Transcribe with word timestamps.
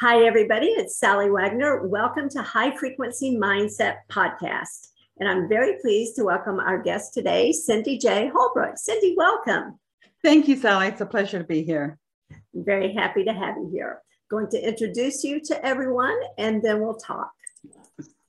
Hi, 0.00 0.24
everybody. 0.24 0.68
It's 0.68 0.96
Sally 0.96 1.28
Wagner. 1.28 1.86
Welcome 1.86 2.30
to 2.30 2.40
High 2.40 2.74
Frequency 2.74 3.36
Mindset 3.36 3.96
Podcast. 4.10 4.92
And 5.18 5.28
I'm 5.28 5.46
very 5.46 5.76
pleased 5.82 6.16
to 6.16 6.24
welcome 6.24 6.58
our 6.58 6.78
guest 6.78 7.12
today, 7.12 7.52
Cindy 7.52 7.98
J. 7.98 8.30
Holbrook. 8.34 8.78
Cindy, 8.78 9.14
welcome. 9.14 9.78
Thank 10.24 10.48
you, 10.48 10.56
Sally. 10.56 10.86
It's 10.86 11.02
a 11.02 11.06
pleasure 11.06 11.36
to 11.36 11.44
be 11.44 11.62
here. 11.62 11.98
I'm 12.30 12.64
very 12.64 12.94
happy 12.94 13.24
to 13.24 13.34
have 13.34 13.58
you 13.58 13.68
here. 13.70 14.00
Going 14.30 14.48
to 14.52 14.68
introduce 14.68 15.22
you 15.22 15.38
to 15.38 15.62
everyone 15.66 16.18
and 16.38 16.62
then 16.62 16.80
we'll 16.80 16.94
talk. 16.94 17.32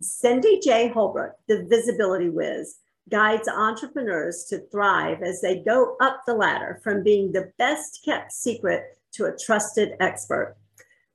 Cindy 0.01 0.59
J. 0.59 0.89
Holbrook, 0.89 1.35
the 1.47 1.65
Visibility 1.69 2.27
Wiz, 2.27 2.79
guides 3.09 3.47
entrepreneurs 3.47 4.43
to 4.49 4.59
thrive 4.73 5.23
as 5.23 5.39
they 5.39 5.63
go 5.63 5.95
up 6.01 6.23
the 6.27 6.33
ladder 6.33 6.81
from 6.83 7.01
being 7.01 7.31
the 7.31 7.49
best 7.57 8.01
kept 8.03 8.33
secret 8.33 8.97
to 9.13 9.27
a 9.27 9.37
trusted 9.37 9.93
expert. 10.01 10.57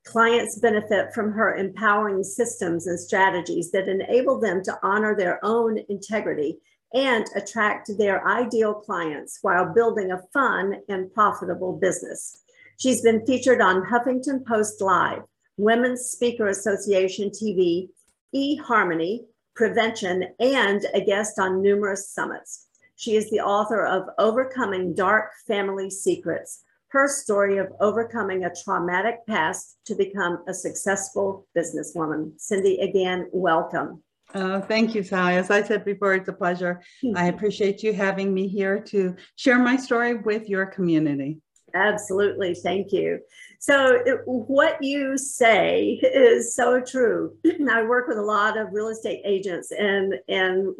Clients 0.07 0.61
benefit 0.61 1.13
from 1.13 1.33
her 1.33 1.57
empowering 1.57 2.23
systems 2.23 2.87
and 2.87 2.99
strategies 2.99 3.73
that 3.73 3.89
enable 3.89 4.39
them 4.39 4.63
to 4.63 4.79
honor 4.85 5.17
their 5.17 5.45
own 5.45 5.79
integrity 5.89 6.59
and 6.95 7.27
attract 7.35 7.91
their 7.99 8.27
ideal 8.27 8.73
clients 8.73 9.41
while 9.43 9.75
building 9.75 10.13
a 10.13 10.23
fun 10.33 10.77
and 10.89 11.13
profitable 11.13 11.77
business. 11.77 12.45
She's 12.79 13.03
been 13.03 13.27
featured 13.27 13.61
on 13.61 13.85
Huffington 13.85 14.47
Post 14.47 14.81
Live, 14.81 15.23
Women's 15.57 16.03
Speaker 16.03 16.47
Association 16.47 17.31
TV, 17.31 17.89
eHarmony, 18.33 19.25
Prevention, 19.57 20.23
and 20.39 20.87
a 20.95 21.01
guest 21.01 21.41
on 21.41 21.61
numerous 21.61 22.11
summits. 22.11 22.67
She 22.95 23.17
is 23.17 23.29
the 23.31 23.41
author 23.41 23.85
of 23.85 24.09
Overcoming 24.19 24.95
Dark 24.95 25.33
Family 25.49 25.91
Secrets, 25.91 26.63
her 26.97 27.09
story 27.09 27.59
of 27.59 27.67
overcoming 27.79 28.45
a 28.45 28.55
traumatic 28.65 29.17
past 29.27 29.77
to 29.85 29.95
become 29.95 30.43
a 30.49 30.55
successful 30.55 31.47
businesswoman. 31.55 32.33
Cindy, 32.39 32.79
again, 32.79 33.29
welcome. 33.33 34.03
Oh, 34.35 34.63
thank 34.63 34.95
you, 34.95 35.03
Sally. 35.03 35.37
As 35.37 35.51
I 35.51 35.63
said 35.63 35.85
before, 35.85 36.15
it's 36.15 36.29
a 36.29 36.33
pleasure. 36.33 36.81
Hmm. 37.03 37.15
I 37.15 37.27
appreciate 37.27 37.83
you 37.83 37.93
having 37.93 38.33
me 38.33 38.49
here 38.49 38.81
to 38.85 39.15
share 39.37 39.59
my 39.59 39.77
story 39.77 40.15
with 40.15 40.49
your 40.49 40.65
community. 40.65 41.39
Absolutely. 41.75 42.55
Thank 42.55 42.93
you. 42.93 43.21
So, 43.61 44.01
it, 44.07 44.21
what 44.25 44.83
you 44.83 45.19
say 45.19 46.01
is 46.03 46.55
so 46.55 46.81
true. 46.81 47.37
I 47.71 47.83
work 47.83 48.09
with 48.09 48.17
a 48.17 48.23
lot 48.23 48.57
of 48.57 48.69
real 48.73 48.89
estate 48.89 49.21
agents, 49.27 49.71
and, 49.71 50.15
and 50.29 50.75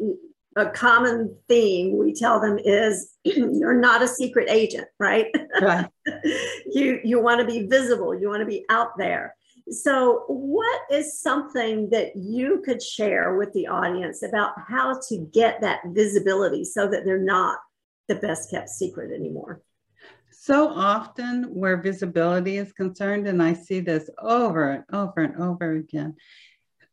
a 0.57 0.69
common 0.71 1.37
theme 1.47 1.97
we 1.97 2.13
tell 2.13 2.39
them 2.39 2.57
is 2.57 3.13
you're 3.23 3.79
not 3.79 4.01
a 4.01 4.07
secret 4.07 4.49
agent, 4.49 4.87
right? 4.99 5.27
Right. 5.61 5.87
you 6.65 6.99
you 7.03 7.21
want 7.21 7.39
to 7.39 7.45
be 7.45 7.67
visible, 7.67 8.19
you 8.19 8.27
want 8.27 8.41
to 8.41 8.45
be 8.45 8.65
out 8.69 8.97
there. 8.97 9.35
So, 9.69 10.23
what 10.27 10.81
is 10.89 11.19
something 11.19 11.89
that 11.89 12.15
you 12.15 12.61
could 12.65 12.81
share 12.81 13.35
with 13.35 13.51
the 13.53 13.67
audience 13.67 14.23
about 14.23 14.51
how 14.67 14.99
to 15.09 15.29
get 15.33 15.61
that 15.61 15.81
visibility 15.87 16.63
so 16.63 16.87
that 16.87 17.03
they're 17.05 17.19
not 17.19 17.59
the 18.07 18.15
best 18.15 18.49
kept 18.49 18.69
secret 18.69 19.11
anymore? 19.13 19.61
So 20.31 20.69
often, 20.69 21.43
where 21.53 21.81
visibility 21.81 22.57
is 22.57 22.71
concerned, 22.71 23.27
and 23.27 23.43
I 23.43 23.53
see 23.53 23.81
this 23.81 24.09
over 24.19 24.71
and 24.71 24.83
over 24.93 25.21
and 25.21 25.41
over 25.41 25.73
again, 25.73 26.15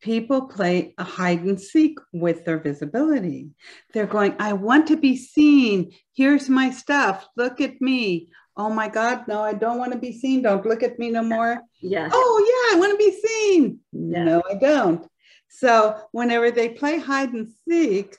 people 0.05 0.43
play 0.43 0.95
a 0.99 1.03
hide 1.03 1.43
and 1.45 1.59
seek 1.59 1.99
with 2.13 2.45
their 2.45 2.59
visibility. 2.59 3.49
They're 3.95 4.07
going, 4.07 4.37
I 4.39 4.53
want 4.53 4.87
to 4.89 4.99
be 4.99 5.17
seen. 5.17 5.93
Here's 6.13 6.51
my 6.51 6.71
stuff. 6.71 7.27
Look 7.37 7.63
at 7.63 7.81
me. 7.81 8.29
Oh 8.55 8.69
my 8.69 8.89
God, 8.89 9.27
no, 9.27 9.41
I 9.41 9.55
don't 9.55 9.79
want 9.79 9.93
to 9.93 9.99
be 9.99 10.13
seen. 10.13 10.43
Don't 10.43 10.67
look 10.67 10.83
at 10.83 10.99
me 10.99 11.11
no 11.11 11.23
more. 11.23 11.59
Yeah. 11.81 12.11
Oh, 12.13 12.37
yeah, 12.47 12.77
I 12.77 12.79
want 12.79 12.93
to 12.93 12.99
be 12.99 13.19
seen. 13.19 13.81
Yeah. 13.93 14.25
No, 14.25 14.43
I 14.49 14.55
don't. 14.57 15.09
So, 15.49 15.99
whenever 16.13 16.51
they 16.51 16.69
play 16.69 16.99
hide 16.99 17.33
and 17.33 17.49
seek, 17.67 18.19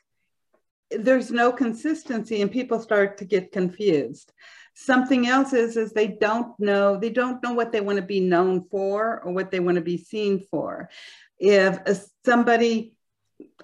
there's 0.90 1.30
no 1.32 1.52
consistency 1.52 2.42
and 2.42 2.52
people 2.52 2.80
start 2.80 3.20
to 3.20 3.26
get 3.26 3.52
confused 3.52 4.34
something 4.76 5.26
else 5.26 5.54
is 5.54 5.78
is 5.78 5.94
they 5.94 6.08
don't 6.08 6.60
know 6.60 7.00
they 7.00 7.10
don't 7.10 7.42
know 7.42 7.54
what 7.54 7.72
they 7.72 7.80
want 7.80 7.96
to 7.96 8.04
be 8.04 8.20
known 8.20 8.62
for 8.70 9.22
or 9.22 9.32
what 9.32 9.50
they 9.50 9.62
want 9.62 9.76
to 9.76 9.82
be 9.82 9.98
seen 9.98 10.46
for 10.52 10.90
if 11.40 11.80
somebody 12.26 12.96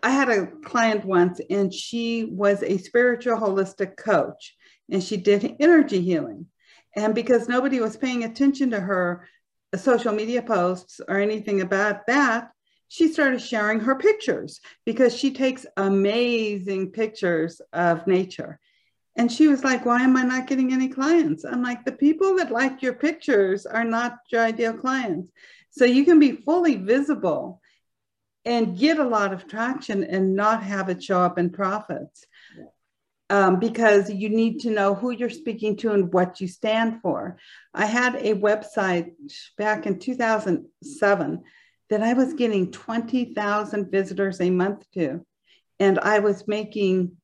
I 0.04 0.10
had 0.10 0.30
a 0.30 0.48
client 0.48 1.06
once 1.06 1.40
and 1.50 1.74
she 1.74 2.26
was 2.26 2.64
a 2.64 2.78
spiritual 2.78 3.38
holistic 3.38 3.98
coach 3.98 4.56
and 4.90 5.04
she 5.04 5.18
did 5.18 5.56
energy 5.60 6.02
healing. 6.02 6.48
And 6.96 7.16
because 7.16 7.48
nobody 7.48 7.80
was 7.80 7.96
paying 7.98 8.24
attention 8.24 8.72
to 8.72 8.80
her 8.80 9.28
social 9.76 10.14
media 10.14 10.42
posts 10.42 11.00
or 11.08 11.20
anything 11.20 11.62
about 11.62 12.08
that, 12.08 12.52
she 12.88 13.08
started 13.08 13.42
sharing 13.42 13.80
her 13.80 13.96
pictures 13.96 14.60
because 14.86 15.16
she 15.16 15.32
takes 15.32 15.66
amazing 15.78 16.92
pictures 16.92 17.62
of 17.72 18.06
nature. 18.06 18.60
And 19.16 19.32
she 19.32 19.48
was 19.48 19.64
like, 19.64 19.86
Why 19.86 20.02
am 20.02 20.18
I 20.18 20.24
not 20.24 20.48
getting 20.48 20.74
any 20.74 20.90
clients? 20.90 21.46
I'm 21.46 21.64
like, 21.64 21.86
The 21.86 21.94
people 21.94 22.36
that 22.38 22.52
like 22.52 22.82
your 22.82 22.94
pictures 22.94 23.66
are 23.66 23.86
not 23.86 24.18
your 24.30 24.42
ideal 24.42 24.74
clients. 24.74 25.32
So 25.70 25.86
you 25.86 26.04
can 26.04 26.20
be 26.20 26.34
fully 26.34 26.76
visible 26.76 27.61
and 28.46 28.78
get 28.78 29.00
a 29.00 29.04
lot 29.04 29.34
of 29.34 29.48
traction 29.48 30.04
and 30.04 30.36
not 30.36 30.64
have 30.64 30.90
it 30.90 31.04
show 31.04 31.22
up 31.22 31.38
in 31.38 31.50
profits. 31.50 32.26
Um, 33.30 33.60
because 33.60 34.10
you 34.12 34.28
need 34.28 34.60
to 34.62 34.72
know 34.72 34.94
who 34.94 35.12
you're 35.12 35.30
speaking 35.30 35.78
to 35.78 35.94
and 35.94 36.12
what 36.12 36.42
you 36.42 36.50
stand 36.50 37.02
for. 37.02 37.38
I 37.74 37.86
had 37.86 38.16
a 38.16 38.34
website 38.34 39.14
back 39.58 39.86
in 39.86 40.00
2007 40.00 41.44
that 41.90 42.04
I 42.04 42.12
was 42.12 42.34
getting 42.34 42.72
20,000 42.72 43.90
visitors 43.90 44.42
a 44.42 44.50
month 44.50 44.86
to, 44.96 45.26
and 45.80 45.98
I 46.00 46.20
was 46.20 46.46
making 46.46 47.18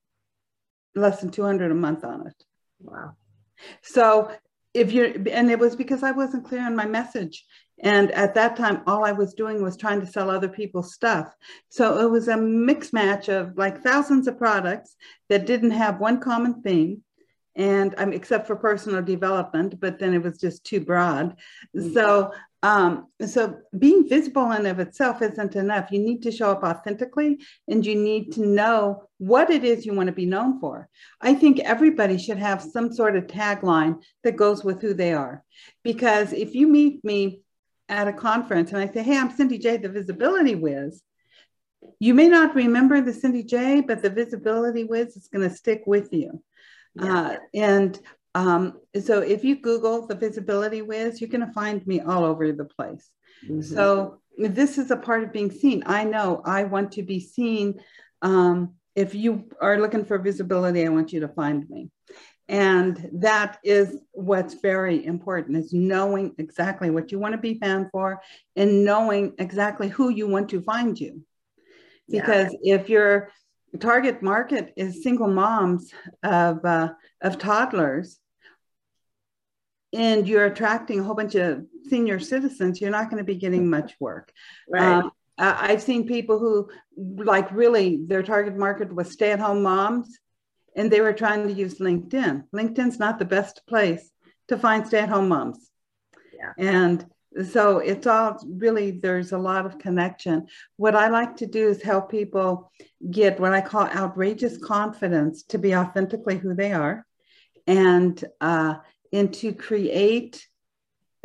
less 0.96 1.20
than 1.20 1.30
200 1.30 1.72
a 1.72 1.76
month 1.76 2.06
on 2.06 2.28
it. 2.28 2.44
Wow. 2.80 3.18
So 3.82 4.32
if 4.78 4.92
you're, 4.92 5.12
and 5.32 5.50
it 5.50 5.60
was 5.60 5.76
because 5.76 6.04
I 6.04 6.12
wasn't 6.12 6.46
clear 6.46 6.66
on 6.66 6.76
my 6.76 6.86
message. 6.86 7.46
And 7.80 8.12
at 8.12 8.34
that 8.36 8.56
time, 8.56 8.82
all 8.88 9.06
I 9.06 9.12
was 9.12 9.34
doing 9.34 9.62
was 9.62 9.78
trying 9.78 10.00
to 10.02 10.08
sell 10.08 10.30
other 10.30 10.50
people's 10.50 10.94
stuff. 10.94 11.34
So 11.70 12.00
it 12.00 12.10
was 12.10 12.28
a 12.28 12.38
mix 12.38 12.94
match 12.94 13.28
of 13.30 13.58
like 13.58 13.82
thousands 13.82 14.28
of 14.28 14.38
products 14.38 14.96
that 15.30 15.46
didn't 15.46 15.72
have 15.72 16.00
one 16.00 16.20
common 16.20 16.62
theme. 16.62 17.04
And 17.56 17.96
um, 17.98 18.14
except 18.14 18.46
for 18.46 18.56
personal 18.56 19.02
development, 19.02 19.80
but 19.80 19.98
then 19.98 20.14
it 20.14 20.22
was 20.22 20.38
just 20.38 20.64
too 20.64 20.80
broad. 20.80 21.36
Mm-hmm. 21.76 21.94
So, 21.94 22.32
um, 22.64 23.08
so 23.26 23.60
being 23.78 24.10
visible 24.10 24.52
in 24.52 24.66
of 24.66 24.80
itself 24.80 25.22
isn't 25.22 25.56
enough. 25.56 25.92
You 25.92 26.00
need 26.00 26.24
to 26.24 26.32
show 26.32 26.52
up 26.52 26.64
authentically, 26.64 27.40
and 27.68 27.86
you 27.86 27.96
need 27.96 28.34
to 28.34 28.46
know 28.46 29.04
what 29.20 29.52
it 29.52 29.64
is 29.64 29.86
you 29.86 29.94
want 29.94 30.08
to 30.08 30.14
be 30.14 30.26
known 30.26 30.60
for. 30.60 30.90
I 31.22 31.36
think 31.36 31.60
everybody 31.60 32.18
should 32.18 32.38
have 32.38 32.62
some 32.62 32.92
sort 32.92 33.16
of 33.16 33.28
tagline 33.28 34.02
that 34.24 34.38
goes 34.38 34.64
with 34.64 34.82
who 34.82 34.94
they 34.94 35.14
are, 35.14 35.44
because 35.84 36.34
if 36.34 36.56
you 36.56 36.68
meet 36.68 37.04
me 37.06 37.42
at 37.90 38.08
a 38.08 38.14
conference 38.14 38.72
and 38.72 38.82
I 38.82 38.92
say, 38.92 39.04
Hey, 39.04 39.18
I'm 39.18 39.32
Cindy 39.32 39.60
J, 39.60 39.78
the 39.78 39.90
visibility 39.90 40.56
wiz. 40.56 41.02
You 42.00 42.14
may 42.14 42.28
not 42.28 42.56
remember 42.56 43.02
the 43.02 43.14
Cindy 43.14 43.44
J, 43.44 43.82
but 43.82 44.02
the 44.02 44.10
visibility 44.10 44.84
wiz 44.84 45.16
is 45.16 45.30
going 45.32 45.48
to 45.48 45.56
stick 45.56 45.84
with 45.86 46.12
you. 46.12 46.44
Yeah. 46.96 47.20
Uh, 47.20 47.38
and 47.54 48.00
um, 48.38 48.80
so 49.02 49.22
if 49.22 49.44
you 49.44 49.56
Google 49.56 50.06
the 50.06 50.14
visibility 50.14 50.84
wiz, 50.84 51.20
you're 51.20 51.30
going 51.30 51.46
to 51.46 51.52
find 51.54 51.86
me 51.88 52.02
all 52.02 52.24
over 52.24 52.52
the 52.52 52.66
place. 52.66 53.10
Mm-hmm. 53.44 53.62
So 53.62 54.22
this 54.38 54.78
is 54.78 54.92
a 54.92 54.96
part 54.96 55.24
of 55.24 55.34
being 55.34 55.50
seen. 55.50 55.82
I 55.88 56.04
know 56.04 56.44
I 56.46 56.66
want 56.66 56.92
to 56.94 57.02
be 57.02 57.20
seen. 57.20 57.82
Um, 58.22 58.76
if 58.96 59.16
you 59.16 59.50
are 59.60 59.80
looking 59.80 60.06
for 60.06 60.20
visibility, 60.20 60.86
I 60.86 60.90
want 60.90 61.14
you 61.14 61.22
to 61.22 61.28
find 61.30 61.68
me. 61.68 61.90
And 62.48 63.10
that 63.14 63.58
is 63.64 63.98
what's 64.12 64.54
very 64.62 65.04
important 65.04 65.58
is 65.58 65.74
knowing 65.74 66.36
exactly 66.38 66.92
what 66.92 67.12
you 67.12 67.18
want 67.18 67.34
to 67.34 67.42
be 67.42 67.58
found 67.58 67.88
for 67.92 68.22
and 68.56 68.86
knowing 68.86 69.34
exactly 69.40 69.88
who 69.88 70.10
you 70.10 70.28
want 70.28 70.50
to 70.50 70.62
find 70.62 70.98
you. 71.00 71.24
Because 72.08 72.56
yeah. 72.62 72.76
if 72.76 72.88
your 72.88 73.32
target 73.80 74.22
market 74.22 74.74
is 74.78 75.02
single 75.02 75.28
moms 75.28 75.92
of, 76.22 76.64
uh, 76.64 76.90
of 77.22 77.40
toddlers 77.40 78.20
and 79.98 80.28
you're 80.28 80.46
attracting 80.46 81.00
a 81.00 81.04
whole 81.04 81.16
bunch 81.16 81.36
of 81.36 81.66
senior 81.90 82.20
citizens, 82.20 82.80
you're 82.80 82.92
not 82.92 83.10
going 83.10 83.18
to 83.18 83.24
be 83.24 83.36
getting 83.36 83.68
much 83.70 83.96
work. 84.00 84.32
Right. 84.70 85.00
Um, 85.00 85.12
I've 85.40 85.82
seen 85.82 86.08
people 86.08 86.40
who 86.40 86.70
like 87.34 87.52
really 87.52 88.00
their 88.06 88.24
target 88.24 88.56
market 88.56 88.94
was 88.94 89.12
stay 89.12 89.32
at 89.32 89.40
home 89.40 89.62
moms 89.64 90.18
and 90.76 90.92
they 90.92 91.02
were 91.02 91.14
trying 91.14 91.48
to 91.48 91.54
use 91.54 91.80
LinkedIn. 91.80 92.46
LinkedIn's 92.54 93.00
not 93.00 93.18
the 93.18 93.26
best 93.26 93.62
place 93.68 94.10
to 94.48 94.58
find 94.58 94.86
stay 94.86 95.00
at 95.00 95.10
home 95.10 95.30
moms. 95.30 95.72
Yeah. 96.34 96.54
And 96.58 97.06
so 97.52 97.80
it's 97.80 98.08
all 98.08 98.40
really, 98.48 98.92
there's 98.92 99.32
a 99.32 99.38
lot 99.38 99.66
of 99.66 99.80
connection. 99.80 100.48
What 100.76 100.96
I 100.96 101.08
like 101.10 101.38
to 101.38 101.48
do 101.48 101.70
is 101.70 101.82
help 101.82 102.10
people 102.10 102.72
get 103.10 103.40
what 103.40 103.54
I 103.54 103.62
call 103.62 103.86
outrageous 103.88 104.58
confidence 104.58 105.44
to 105.44 105.58
be 105.58 105.76
authentically 105.76 106.38
who 106.38 106.54
they 106.54 106.72
are 106.72 107.06
and, 107.66 108.24
uh, 108.42 108.76
and 109.14 109.34
to 109.36 109.54
create 109.54 110.46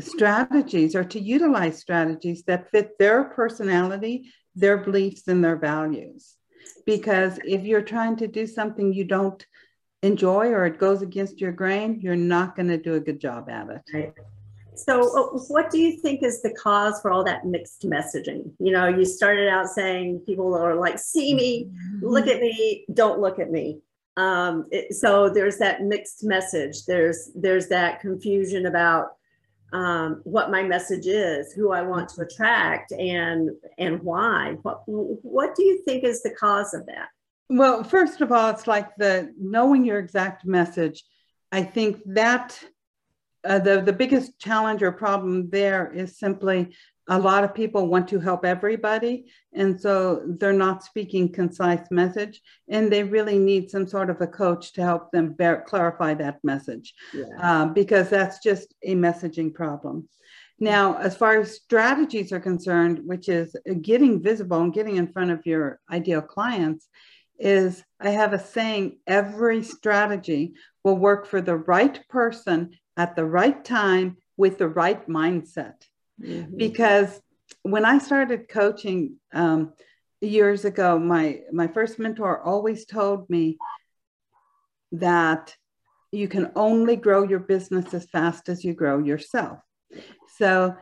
strategies 0.00 0.94
or 0.94 1.04
to 1.04 1.20
utilize 1.20 1.78
strategies 1.78 2.42
that 2.44 2.70
fit 2.70 2.98
their 2.98 3.24
personality, 3.24 4.32
their 4.54 4.78
beliefs, 4.78 5.28
and 5.28 5.44
their 5.44 5.56
values. 5.56 6.36
Because 6.86 7.38
if 7.44 7.62
you're 7.62 7.82
trying 7.82 8.16
to 8.16 8.26
do 8.26 8.46
something 8.46 8.92
you 8.92 9.04
don't 9.04 9.44
enjoy 10.02 10.48
or 10.48 10.66
it 10.66 10.78
goes 10.78 11.02
against 11.02 11.40
your 11.40 11.52
grain, 11.52 12.00
you're 12.00 12.16
not 12.16 12.56
going 12.56 12.68
to 12.68 12.78
do 12.78 12.94
a 12.94 13.00
good 13.00 13.20
job 13.20 13.48
at 13.48 13.68
it. 13.68 13.82
Right. 13.94 14.12
So, 14.74 15.02
uh, 15.02 15.38
what 15.48 15.70
do 15.70 15.78
you 15.78 15.98
think 15.98 16.22
is 16.22 16.40
the 16.40 16.50
cause 16.54 17.00
for 17.00 17.10
all 17.10 17.24
that 17.24 17.44
mixed 17.44 17.82
messaging? 17.82 18.52
You 18.58 18.72
know, 18.72 18.88
you 18.88 19.04
started 19.04 19.48
out 19.48 19.68
saying 19.68 20.22
people 20.24 20.54
are 20.54 20.74
like, 20.74 20.98
see 20.98 21.34
me, 21.34 21.70
look 22.00 22.26
at 22.26 22.40
me, 22.40 22.86
don't 22.92 23.20
look 23.20 23.38
at 23.38 23.50
me. 23.50 23.80
Um, 24.16 24.66
it, 24.70 24.94
so 24.94 25.28
there's 25.28 25.58
that 25.58 25.82
mixed 25.82 26.24
message. 26.24 26.84
There's 26.86 27.30
there's 27.34 27.68
that 27.68 28.00
confusion 28.00 28.66
about 28.66 29.16
um, 29.72 30.20
what 30.24 30.50
my 30.50 30.62
message 30.62 31.06
is, 31.06 31.52
who 31.52 31.72
I 31.72 31.82
want 31.82 32.10
to 32.10 32.22
attract, 32.22 32.92
and 32.92 33.50
and 33.78 34.02
why. 34.02 34.56
What 34.62 34.82
what 34.86 35.54
do 35.54 35.64
you 35.64 35.82
think 35.84 36.04
is 36.04 36.22
the 36.22 36.30
cause 36.30 36.74
of 36.74 36.86
that? 36.86 37.08
Well, 37.48 37.84
first 37.84 38.20
of 38.20 38.32
all, 38.32 38.50
it's 38.50 38.66
like 38.66 38.94
the 38.96 39.32
knowing 39.38 39.84
your 39.84 39.98
exact 39.98 40.44
message. 40.44 41.04
I 41.50 41.62
think 41.62 42.00
that 42.06 42.58
uh, 43.44 43.58
the 43.58 43.80
the 43.80 43.92
biggest 43.92 44.38
challenge 44.38 44.82
or 44.82 44.92
problem 44.92 45.48
there 45.50 45.90
is 45.92 46.18
simply 46.18 46.74
a 47.12 47.18
lot 47.18 47.44
of 47.44 47.54
people 47.54 47.88
want 47.88 48.08
to 48.08 48.18
help 48.18 48.42
everybody 48.44 49.26
and 49.52 49.78
so 49.78 50.22
they're 50.38 50.62
not 50.66 50.82
speaking 50.82 51.30
concise 51.30 51.86
message 51.90 52.40
and 52.68 52.90
they 52.90 53.02
really 53.02 53.38
need 53.38 53.70
some 53.70 53.86
sort 53.86 54.08
of 54.08 54.20
a 54.20 54.26
coach 54.26 54.72
to 54.72 54.82
help 54.82 55.10
them 55.12 55.32
bear, 55.34 55.62
clarify 55.66 56.14
that 56.14 56.38
message. 56.42 56.94
Yeah. 57.12 57.24
uh, 57.40 57.66
because 57.66 58.08
that's 58.08 58.38
just 58.42 58.74
a 58.82 58.94
messaging 58.94 59.52
problem. 59.52 60.08
Now 60.58 60.96
as 60.96 61.14
far 61.14 61.38
as 61.38 61.56
strategies 61.56 62.32
are 62.32 62.40
concerned 62.40 63.00
which 63.04 63.28
is 63.28 63.54
getting 63.82 64.22
visible 64.22 64.60
and 64.62 64.72
getting 64.72 64.96
in 64.96 65.12
front 65.12 65.32
of 65.32 65.44
your 65.44 65.80
ideal 65.90 66.22
clients 66.22 66.88
is 67.38 67.82
i 67.98 68.10
have 68.10 68.32
a 68.32 68.38
saying 68.38 68.98
every 69.06 69.62
strategy 69.62 70.54
will 70.84 70.96
work 70.96 71.26
for 71.26 71.40
the 71.40 71.56
right 71.56 72.06
person 72.08 72.70
at 72.96 73.16
the 73.16 73.24
right 73.24 73.64
time 73.64 74.16
with 74.36 74.58
the 74.58 74.68
right 74.68 75.08
mindset 75.08 75.74
mm-hmm. 76.20 76.56
because 76.56 77.20
when 77.62 77.84
I 77.84 77.98
started 77.98 78.48
coaching 78.48 79.16
um, 79.32 79.72
years 80.20 80.64
ago, 80.64 80.98
my 80.98 81.40
my 81.52 81.68
first 81.68 81.98
mentor 81.98 82.40
always 82.40 82.86
told 82.86 83.28
me 83.30 83.58
that 84.92 85.54
you 86.10 86.28
can 86.28 86.52
only 86.56 86.96
grow 86.96 87.22
your 87.22 87.40
business 87.40 87.94
as 87.94 88.06
fast 88.06 88.48
as 88.48 88.64
you 88.64 88.74
grow 88.74 88.98
yourself. 88.98 89.58
So, 90.36 90.76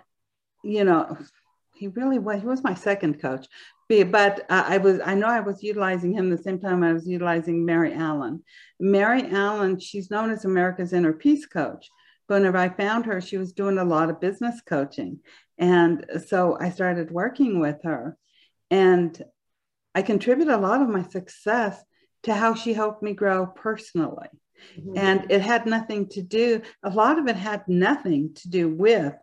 you 0.65 0.85
know, 0.85 1.17
he 1.77 1.89
really 1.89 2.19
was. 2.19 2.41
He 2.41 2.47
was 2.47 2.65
my 2.65 2.75
second 2.75 3.21
coach, 3.21 3.47
but 3.89 4.45
I 4.51 4.79
was. 4.79 5.01
I 5.05 5.15
know 5.15 5.29
I 5.29 5.41
was 5.41 5.63
utilizing 5.63 6.13
him 6.13 6.31
the 6.31 6.39
same 6.39 6.61
time 6.61 6.83
I 6.83 6.93
was 6.93 7.07
utilizing 7.07 7.65
Mary 7.65 7.95
Allen. 7.95 8.43
Mary 8.79 9.25
Allen, 9.31 9.79
she's 9.79 10.11
known 10.11 10.31
as 10.31 10.45
America's 10.45 10.93
Inner 10.93 11.13
Peace 11.13 11.47
Coach 11.47 11.89
whenever 12.35 12.59
I 12.59 12.69
found 12.69 13.07
her, 13.07 13.21
she 13.21 13.39
was 13.39 13.53
doing 13.53 13.79
a 13.79 13.85
lot 13.85 14.11
of 14.11 14.21
business 14.21 14.61
coaching. 14.65 15.21
And 15.59 16.07
so 16.27 16.57
I 16.59 16.71
started 16.71 17.11
working 17.11 17.61
with 17.61 17.83
her. 17.85 18.17
And 18.71 19.23
I 19.95 20.03
contribute 20.03 20.49
a 20.49 20.57
lot 20.57 20.83
of 20.83 20.89
my 20.89 21.03
success 21.03 21.83
to 22.23 22.35
how 22.35 22.55
she 22.55 22.73
helped 22.73 23.03
me 23.03 23.13
grow 23.13 23.47
personally. 23.47 24.29
Mm-hmm. 24.79 24.97
And 24.97 25.31
it 25.31 25.41
had 25.41 25.67
nothing 25.67 26.09
to 26.11 26.23
do, 26.23 26.63
a 26.83 26.91
lot 26.91 27.19
of 27.19 27.27
it 27.27 27.37
had 27.37 27.67
nothing 27.67 28.35
to 28.35 28.49
do 28.49 28.69
with 28.69 29.15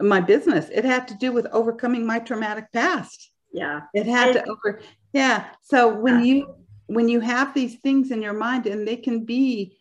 my 0.00 0.20
business. 0.20 0.68
It 0.72 0.84
had 0.84 1.08
to 1.08 1.14
do 1.14 1.32
with 1.32 1.46
overcoming 1.52 2.06
my 2.06 2.18
traumatic 2.18 2.72
past. 2.72 3.30
Yeah. 3.52 3.82
It 3.94 4.06
had 4.06 4.32
to 4.32 4.48
over, 4.48 4.80
yeah. 5.12 5.46
So 5.62 5.94
when 5.94 6.20
yeah. 6.20 6.24
you, 6.24 6.54
when 6.86 7.08
you 7.08 7.20
have 7.20 7.54
these 7.54 7.76
things 7.76 8.10
in 8.10 8.22
your 8.22 8.32
mind 8.32 8.66
and 8.66 8.86
they 8.88 8.96
can 8.96 9.24
be 9.24 9.78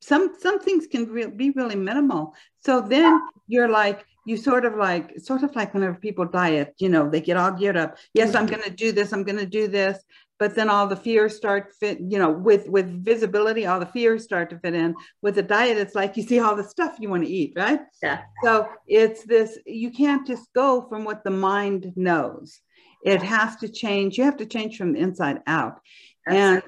some 0.00 0.34
some 0.38 0.60
things 0.60 0.86
can 0.86 1.06
re- 1.06 1.26
be 1.26 1.50
really 1.50 1.76
minimal. 1.76 2.34
So 2.60 2.80
then 2.80 3.20
you're 3.46 3.68
like 3.68 4.04
you 4.26 4.36
sort 4.36 4.64
of 4.64 4.74
like 4.76 5.18
sort 5.20 5.42
of 5.42 5.54
like 5.54 5.74
whenever 5.74 5.94
people 5.94 6.24
diet 6.24 6.74
you 6.78 6.88
know 6.88 7.08
they 7.08 7.20
get 7.20 7.36
all 7.36 7.52
geared 7.52 7.76
up. 7.76 7.96
Yes 8.14 8.34
i'm 8.34 8.46
mm-hmm. 8.46 8.56
going 8.56 8.70
to 8.70 8.76
do 8.76 8.92
this 8.92 9.12
i'm 9.12 9.24
going 9.24 9.38
to 9.38 9.46
do 9.46 9.68
this. 9.68 9.98
But 10.36 10.56
then 10.56 10.68
all 10.68 10.88
the 10.88 10.96
fears 10.96 11.36
start 11.36 11.72
fit 11.78 11.98
you 12.00 12.18
know 12.18 12.30
with 12.30 12.68
with 12.68 13.04
visibility 13.04 13.66
all 13.66 13.80
the 13.80 13.86
fears 13.86 14.24
start 14.24 14.50
to 14.50 14.58
fit 14.58 14.74
in. 14.74 14.94
With 15.22 15.36
the 15.36 15.42
diet 15.42 15.78
it's 15.78 15.94
like 15.94 16.16
you 16.16 16.22
see 16.22 16.40
all 16.40 16.56
the 16.56 16.64
stuff 16.64 16.96
you 16.98 17.08
want 17.08 17.24
to 17.24 17.30
eat 17.30 17.52
right? 17.56 17.80
Yeah. 18.02 18.22
So 18.42 18.68
it's 18.86 19.24
this 19.24 19.58
you 19.66 19.90
can't 19.90 20.26
just 20.26 20.52
go 20.54 20.86
from 20.88 21.04
what 21.04 21.24
the 21.24 21.30
mind 21.30 21.92
knows. 21.96 22.60
It 23.04 23.22
has 23.22 23.56
to 23.56 23.68
change 23.68 24.18
you 24.18 24.24
have 24.24 24.38
to 24.38 24.46
change 24.46 24.76
from 24.76 24.96
inside 24.96 25.40
out. 25.46 25.80
And 26.26 26.62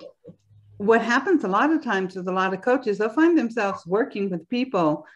what 0.78 1.02
happens 1.02 1.44
a 1.44 1.49
lot 1.49 1.70
of 1.70 1.82
times 1.82 2.17
with 2.17 2.28
a 2.28 2.32
lot 2.32 2.52
of 2.52 2.62
coaches, 2.62 2.99
they'll 2.99 3.08
find 3.08 3.37
themselves 3.37 3.87
working 3.87 4.31
with 4.31 4.49
people 4.49 5.06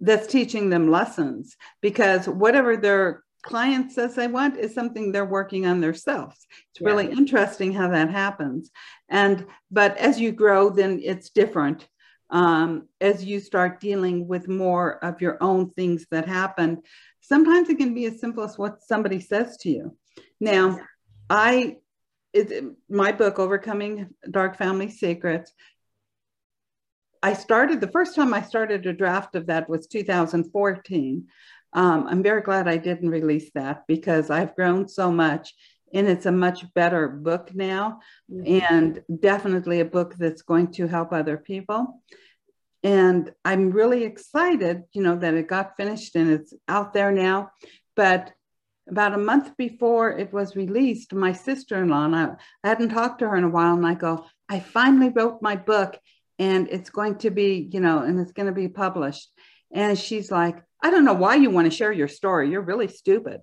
that's 0.00 0.26
teaching 0.26 0.70
them 0.70 0.90
lessons 0.90 1.56
because 1.80 2.28
whatever 2.28 2.76
their 2.76 3.22
client 3.42 3.92
says 3.92 4.14
they 4.14 4.26
want 4.26 4.56
is 4.56 4.74
something 4.74 5.12
they're 5.12 5.24
working 5.24 5.66
on 5.66 5.80
themselves. 5.80 6.46
It's 6.70 6.80
yeah. 6.80 6.88
really 6.88 7.10
interesting 7.10 7.72
how 7.72 7.88
that 7.88 8.10
happens. 8.10 8.70
And 9.08 9.46
but 9.70 9.96
as 9.98 10.18
you 10.18 10.32
grow, 10.32 10.70
then 10.70 11.00
it's 11.02 11.30
different. 11.30 11.86
Um, 12.30 12.88
as 13.00 13.24
you 13.24 13.38
start 13.38 13.80
dealing 13.80 14.26
with 14.26 14.48
more 14.48 15.04
of 15.04 15.20
your 15.20 15.36
own 15.42 15.70
things 15.70 16.06
that 16.10 16.26
happen, 16.26 16.82
sometimes 17.20 17.68
it 17.68 17.76
can 17.76 17.94
be 17.94 18.06
as 18.06 18.18
simple 18.18 18.42
as 18.42 18.58
what 18.58 18.82
somebody 18.82 19.20
says 19.20 19.58
to 19.58 19.70
you. 19.70 19.96
Now, 20.40 20.80
I 21.30 21.76
it, 22.34 22.64
my 22.88 23.12
book, 23.12 23.38
Overcoming 23.38 24.10
Dark 24.30 24.58
Family 24.58 24.90
Secrets. 24.90 25.52
I 27.22 27.32
started 27.32 27.80
the 27.80 27.88
first 27.88 28.14
time 28.14 28.34
I 28.34 28.42
started 28.42 28.84
a 28.86 28.92
draft 28.92 29.34
of 29.34 29.46
that 29.46 29.68
was 29.68 29.86
2014. 29.86 31.26
Um, 31.72 32.06
I'm 32.06 32.22
very 32.22 32.42
glad 32.42 32.68
I 32.68 32.76
didn't 32.76 33.08
release 33.08 33.50
that 33.54 33.84
because 33.88 34.30
I've 34.30 34.54
grown 34.54 34.88
so 34.88 35.10
much 35.10 35.54
and 35.94 36.08
it's 36.08 36.26
a 36.26 36.32
much 36.32 36.72
better 36.74 37.08
book 37.08 37.54
now 37.54 38.00
mm-hmm. 38.30 38.74
and 38.74 39.02
definitely 39.20 39.80
a 39.80 39.84
book 39.84 40.14
that's 40.18 40.42
going 40.42 40.72
to 40.72 40.86
help 40.86 41.12
other 41.12 41.36
people. 41.36 42.02
And 42.82 43.32
I'm 43.44 43.70
really 43.70 44.04
excited, 44.04 44.82
you 44.92 45.02
know, 45.02 45.16
that 45.16 45.34
it 45.34 45.48
got 45.48 45.76
finished 45.76 46.16
and 46.16 46.30
it's 46.30 46.52
out 46.68 46.92
there 46.92 47.12
now. 47.12 47.50
But 47.96 48.32
about 48.88 49.14
a 49.14 49.18
month 49.18 49.56
before 49.56 50.10
it 50.10 50.32
was 50.32 50.56
released, 50.56 51.12
my 51.14 51.32
sister 51.32 51.82
in 51.82 51.88
law, 51.88 52.04
and 52.04 52.14
I, 52.14 52.28
I 52.62 52.68
hadn't 52.68 52.90
talked 52.90 53.20
to 53.20 53.28
her 53.28 53.36
in 53.36 53.44
a 53.44 53.48
while, 53.48 53.74
and 53.74 53.86
I 53.86 53.94
go, 53.94 54.26
I 54.48 54.60
finally 54.60 55.08
wrote 55.08 55.40
my 55.42 55.56
book 55.56 55.98
and 56.38 56.68
it's 56.68 56.90
going 56.90 57.16
to 57.18 57.30
be, 57.30 57.68
you 57.72 57.80
know, 57.80 58.00
and 58.00 58.18
it's 58.20 58.32
going 58.32 58.46
to 58.46 58.52
be 58.52 58.68
published. 58.68 59.30
And 59.72 59.98
she's 59.98 60.30
like, 60.30 60.62
I 60.82 60.90
don't 60.90 61.04
know 61.04 61.14
why 61.14 61.36
you 61.36 61.50
want 61.50 61.70
to 61.70 61.76
share 61.76 61.92
your 61.92 62.08
story. 62.08 62.50
You're 62.50 62.60
really 62.60 62.88
stupid. 62.88 63.40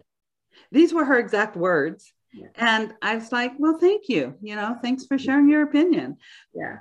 These 0.71 0.93
were 0.93 1.05
her 1.05 1.17
exact 1.17 1.55
words. 1.55 2.13
Yeah. 2.33 2.47
And 2.55 2.93
I 3.01 3.15
was 3.15 3.31
like, 3.31 3.53
well, 3.57 3.77
thank 3.79 4.09
you. 4.09 4.35
You 4.41 4.55
know, 4.55 4.77
thanks 4.81 5.05
for 5.05 5.17
sharing 5.17 5.49
your 5.49 5.63
opinion. 5.63 6.17
Yeah 6.53 6.77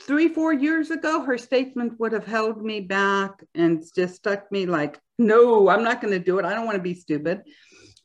three, 0.00 0.28
four 0.28 0.52
years 0.52 0.90
ago, 0.90 1.22
her 1.22 1.38
statement 1.38 1.98
would 1.98 2.12
have 2.12 2.26
held 2.26 2.62
me 2.62 2.80
back 2.80 3.44
and 3.54 3.82
just 3.94 4.16
stuck 4.16 4.50
me 4.50 4.66
like, 4.66 4.98
no, 5.20 5.68
I'm 5.68 5.84
not 5.84 6.00
going 6.00 6.12
to 6.12 6.24
do 6.24 6.38
it. 6.38 6.44
I 6.44 6.54
don't 6.54 6.64
want 6.64 6.76
to 6.76 6.82
be 6.82 6.94
stupid. 6.94 7.42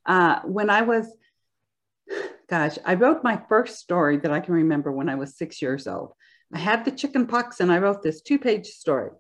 Uh, 0.06 0.42
when 0.42 0.70
I 0.70 0.82
was, 0.82 1.08
gosh, 2.50 2.78
I 2.86 2.96
wrote 2.96 3.24
my 3.24 3.42
first 3.50 3.80
story 3.80 4.18
that 4.18 4.32
I 4.32 4.42
can 4.42 4.54
remember 4.54 4.92
when 4.92 5.10
I 5.10 5.16
was 5.16 5.38
six 5.38 5.62
years 5.62 5.88
old. 5.88 6.14
I 6.54 6.60
had 6.60 6.86
the 6.86 6.92
chicken 6.92 7.26
pox 7.26 7.60
and 7.60 7.72
I 7.72 7.80
wrote 7.80 8.04
this 8.04 8.22
two 8.22 8.38
page 8.38 8.68
story. 8.68 9.12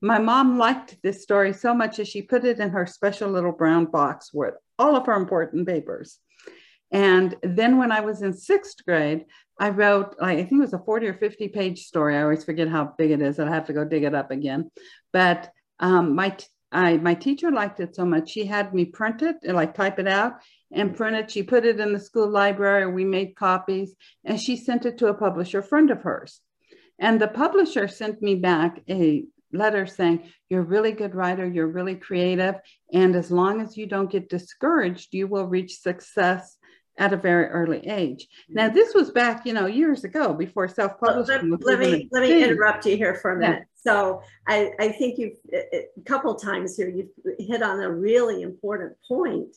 My 0.00 0.18
mom 0.18 0.58
liked 0.58 0.96
this 1.02 1.22
story 1.22 1.52
so 1.52 1.74
much 1.74 1.98
that 1.98 2.08
she 2.08 2.22
put 2.22 2.44
it 2.44 2.58
in 2.58 2.70
her 2.70 2.86
special 2.86 3.30
little 3.30 3.52
brown 3.52 3.84
box 3.84 4.34
with 4.34 4.54
all 4.78 4.96
of 4.96 5.06
her 5.06 5.12
important 5.12 5.68
papers. 5.68 6.18
And 6.90 7.36
then 7.42 7.78
when 7.78 7.92
I 7.92 8.00
was 8.00 8.22
in 8.22 8.32
sixth 8.32 8.84
grade, 8.84 9.26
I 9.60 9.70
wrote, 9.70 10.16
I 10.20 10.36
think 10.36 10.52
it 10.52 10.58
was 10.58 10.72
a 10.72 10.78
40 10.78 11.06
or 11.06 11.14
50 11.14 11.48
page 11.48 11.86
story. 11.86 12.16
I 12.16 12.22
always 12.22 12.44
forget 12.44 12.68
how 12.68 12.94
big 12.98 13.12
it 13.12 13.22
is. 13.22 13.38
I 13.38 13.48
have 13.48 13.66
to 13.66 13.72
go 13.72 13.84
dig 13.84 14.02
it 14.02 14.14
up 14.14 14.30
again. 14.30 14.70
But 15.12 15.50
um, 15.78 16.14
my, 16.16 16.36
I, 16.72 16.96
my 16.96 17.14
teacher 17.14 17.50
liked 17.50 17.80
it 17.80 17.94
so 17.94 18.06
much. 18.06 18.30
She 18.30 18.46
had 18.46 18.72
me 18.72 18.86
print 18.86 19.22
it, 19.22 19.36
like 19.44 19.74
type 19.74 19.98
it 19.98 20.08
out 20.08 20.34
and 20.72 20.96
print 20.96 21.16
it. 21.16 21.30
She 21.30 21.42
put 21.42 21.66
it 21.66 21.78
in 21.78 21.92
the 21.92 22.00
school 22.00 22.28
library. 22.28 22.90
We 22.90 23.04
made 23.04 23.36
copies 23.36 23.94
and 24.24 24.40
she 24.40 24.56
sent 24.56 24.86
it 24.86 24.98
to 24.98 25.08
a 25.08 25.14
publisher 25.14 25.62
friend 25.62 25.90
of 25.90 26.02
hers. 26.02 26.40
And 26.98 27.20
the 27.20 27.28
publisher 27.28 27.88
sent 27.88 28.22
me 28.22 28.36
back 28.36 28.80
a 28.88 29.24
letter 29.52 29.86
saying, 29.86 30.30
You're 30.48 30.62
a 30.62 30.64
really 30.64 30.92
good 30.92 31.14
writer, 31.14 31.46
you're 31.46 31.66
really 31.66 31.96
creative. 31.96 32.54
And 32.92 33.14
as 33.16 33.30
long 33.30 33.60
as 33.60 33.76
you 33.76 33.86
don't 33.86 34.10
get 34.10 34.30
discouraged, 34.30 35.12
you 35.12 35.26
will 35.26 35.46
reach 35.46 35.78
success 35.78 36.56
at 36.98 37.12
a 37.12 37.16
very 37.16 37.46
early 37.46 37.86
age. 37.86 38.24
Mm-hmm. 38.24 38.54
Now, 38.54 38.68
this 38.68 38.94
was 38.94 39.10
back, 39.10 39.46
you 39.46 39.52
know, 39.52 39.66
years 39.66 40.04
ago 40.04 40.32
before 40.32 40.68
self-publishing. 40.68 41.50
Let, 41.50 41.64
let 41.64 41.78
me 41.78 42.08
let 42.12 42.22
me 42.22 42.42
interrupt 42.44 42.86
you 42.86 42.96
here 42.96 43.14
for 43.14 43.32
a 43.32 43.38
minute. 43.38 43.60
Yeah. 43.60 43.92
So 43.92 44.22
I, 44.46 44.72
I 44.78 44.88
think 44.92 45.18
you've 45.18 45.38
a 45.52 45.86
couple 46.06 46.34
times 46.34 46.76
here 46.76 46.88
you've 46.88 47.36
hit 47.38 47.62
on 47.62 47.80
a 47.80 47.90
really 47.90 48.42
important 48.42 48.96
point 49.08 49.56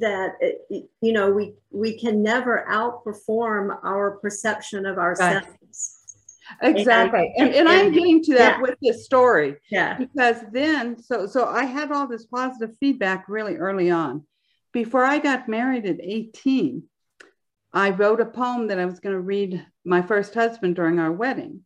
that 0.00 0.34
you 0.70 1.12
know 1.12 1.30
we 1.30 1.54
we 1.70 1.98
can 1.98 2.22
never 2.22 2.64
outperform 2.70 3.78
our 3.84 4.12
perception 4.18 4.86
of 4.86 4.98
ourselves. 4.98 5.94
Exactly. 6.62 7.30
And, 7.36 7.48
and, 7.48 7.56
and, 7.56 7.68
I'm 7.68 7.92
getting 7.92 8.22
to 8.24 8.34
that 8.34 8.56
yeah. 8.56 8.62
with 8.62 8.76
this 8.80 9.04
story. 9.04 9.56
Yeah. 9.70 9.98
Because 9.98 10.36
then 10.50 11.02
so 11.02 11.26
so 11.26 11.46
I 11.46 11.64
had 11.64 11.92
all 11.92 12.06
this 12.06 12.24
positive 12.24 12.74
feedback 12.78 13.26
really 13.28 13.56
early 13.56 13.90
on 13.90 14.24
before 14.72 15.04
I 15.04 15.18
got 15.18 15.48
married 15.48 15.86
at 15.86 16.00
18, 16.00 16.82
I 17.72 17.90
wrote 17.90 18.20
a 18.20 18.26
poem 18.26 18.68
that 18.68 18.78
I 18.78 18.86
was 18.86 19.00
going 19.00 19.14
to 19.14 19.20
read 19.20 19.64
my 19.84 20.02
first 20.02 20.34
husband 20.34 20.76
during 20.76 20.98
our 20.98 21.12
wedding. 21.12 21.62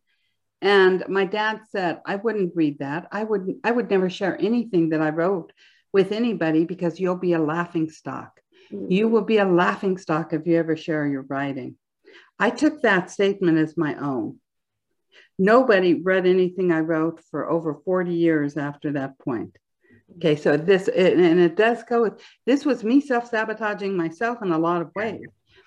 And 0.61 1.03
my 1.09 1.25
dad 1.25 1.61
said, 1.69 2.01
I 2.05 2.15
wouldn't 2.15 2.55
read 2.55 2.79
that. 2.79 3.07
I 3.11 3.23
would 3.23 3.55
I 3.63 3.71
would 3.71 3.89
never 3.89 4.09
share 4.09 4.39
anything 4.39 4.89
that 4.89 5.01
I 5.01 5.09
wrote 5.09 5.51
with 5.91 6.11
anybody 6.11 6.63
because 6.63 6.99
you'll 6.99 7.17
be 7.17 7.33
a 7.33 7.39
laughing 7.39 7.89
stock. 7.89 8.39
Mm-hmm. 8.71 8.91
You 8.91 9.09
will 9.09 9.23
be 9.23 9.37
a 9.37 9.45
laughing 9.45 9.97
stock 9.97 10.31
if 10.31 10.47
you 10.47 10.57
ever 10.57 10.77
share 10.77 11.05
your 11.05 11.23
writing. 11.23 11.75
I 12.39 12.49
took 12.49 12.81
that 12.81 13.11
statement 13.11 13.57
as 13.57 13.77
my 13.77 13.95
own. 13.95 14.39
Nobody 15.37 15.95
read 15.95 16.25
anything 16.25 16.71
I 16.71 16.79
wrote 16.79 17.21
for 17.29 17.49
over 17.49 17.81
40 17.85 18.13
years 18.13 18.55
after 18.55 18.93
that 18.93 19.19
point. 19.19 19.57
Okay, 20.17 20.35
so 20.35 20.57
this 20.57 20.87
and 20.87 21.39
it 21.39 21.55
does 21.55 21.83
go 21.83 22.03
with 22.03 22.21
this 22.45 22.65
was 22.65 22.83
me 22.83 23.01
self-sabotaging 23.01 23.95
myself 23.95 24.41
in 24.41 24.51
a 24.51 24.57
lot 24.57 24.81
of 24.81 24.91
ways. 24.95 25.25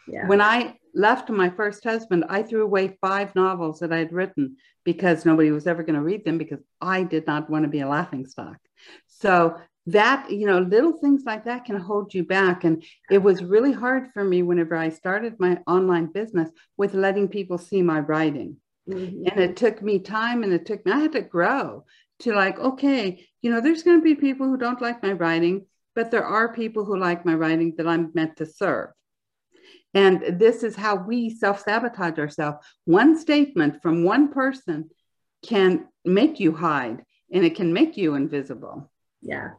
Yeah. 0.08 0.26
When 0.28 0.40
I 0.40 0.78
left 0.94 1.30
my 1.30 1.50
first 1.50 1.84
husband, 1.84 2.24
I 2.28 2.42
threw 2.42 2.62
away 2.62 2.96
five 3.00 3.34
novels 3.34 3.80
that 3.80 3.92
I'd 3.92 4.12
written 4.12 4.56
because 4.84 5.26
nobody 5.26 5.50
was 5.50 5.66
ever 5.66 5.82
going 5.82 5.96
to 5.96 6.02
read 6.02 6.24
them 6.24 6.38
because 6.38 6.60
I 6.80 7.02
did 7.02 7.26
not 7.26 7.50
want 7.50 7.64
to 7.64 7.68
be 7.68 7.80
a 7.80 7.88
laughing 7.88 8.24
stock. 8.24 8.56
So 9.08 9.56
that, 9.86 10.30
you 10.30 10.46
know, 10.46 10.60
little 10.60 10.92
things 10.92 11.24
like 11.24 11.44
that 11.44 11.64
can 11.64 11.78
hold 11.78 12.14
you 12.14 12.24
back. 12.24 12.64
And 12.64 12.84
it 13.10 13.18
was 13.18 13.44
really 13.44 13.72
hard 13.72 14.08
for 14.12 14.24
me 14.24 14.42
whenever 14.42 14.76
I 14.76 14.88
started 14.88 15.38
my 15.38 15.60
online 15.66 16.06
business 16.06 16.50
with 16.76 16.94
letting 16.94 17.28
people 17.28 17.58
see 17.58 17.82
my 17.82 18.00
writing. 18.00 18.56
Mm-hmm. 18.88 19.26
And 19.26 19.40
it 19.40 19.56
took 19.56 19.82
me 19.82 19.98
time 19.98 20.44
and 20.44 20.52
it 20.52 20.66
took 20.66 20.84
me, 20.86 20.92
I 20.92 21.00
had 21.00 21.12
to 21.12 21.20
grow 21.20 21.84
to 22.20 22.32
like, 22.32 22.58
okay, 22.58 23.26
you 23.42 23.50
know, 23.50 23.60
there's 23.60 23.82
going 23.82 23.98
to 23.98 24.04
be 24.04 24.14
people 24.14 24.46
who 24.46 24.56
don't 24.56 24.80
like 24.80 25.02
my 25.02 25.12
writing, 25.12 25.66
but 25.94 26.10
there 26.10 26.24
are 26.24 26.52
people 26.52 26.84
who 26.84 26.98
like 26.98 27.24
my 27.24 27.34
writing 27.34 27.74
that 27.76 27.86
I'm 27.86 28.10
meant 28.14 28.36
to 28.38 28.46
serve. 28.46 28.90
And 29.94 30.38
this 30.38 30.62
is 30.62 30.76
how 30.76 30.96
we 30.96 31.30
self 31.30 31.60
sabotage 31.60 32.18
ourselves. 32.18 32.58
One 32.84 33.18
statement 33.18 33.80
from 33.82 34.04
one 34.04 34.30
person 34.30 34.90
can 35.42 35.88
make 36.04 36.38
you 36.38 36.52
hide 36.52 37.02
and 37.32 37.44
it 37.44 37.54
can 37.54 37.72
make 37.72 37.96
you 37.96 38.14
invisible. 38.14 38.90
Yeah. 39.22 39.50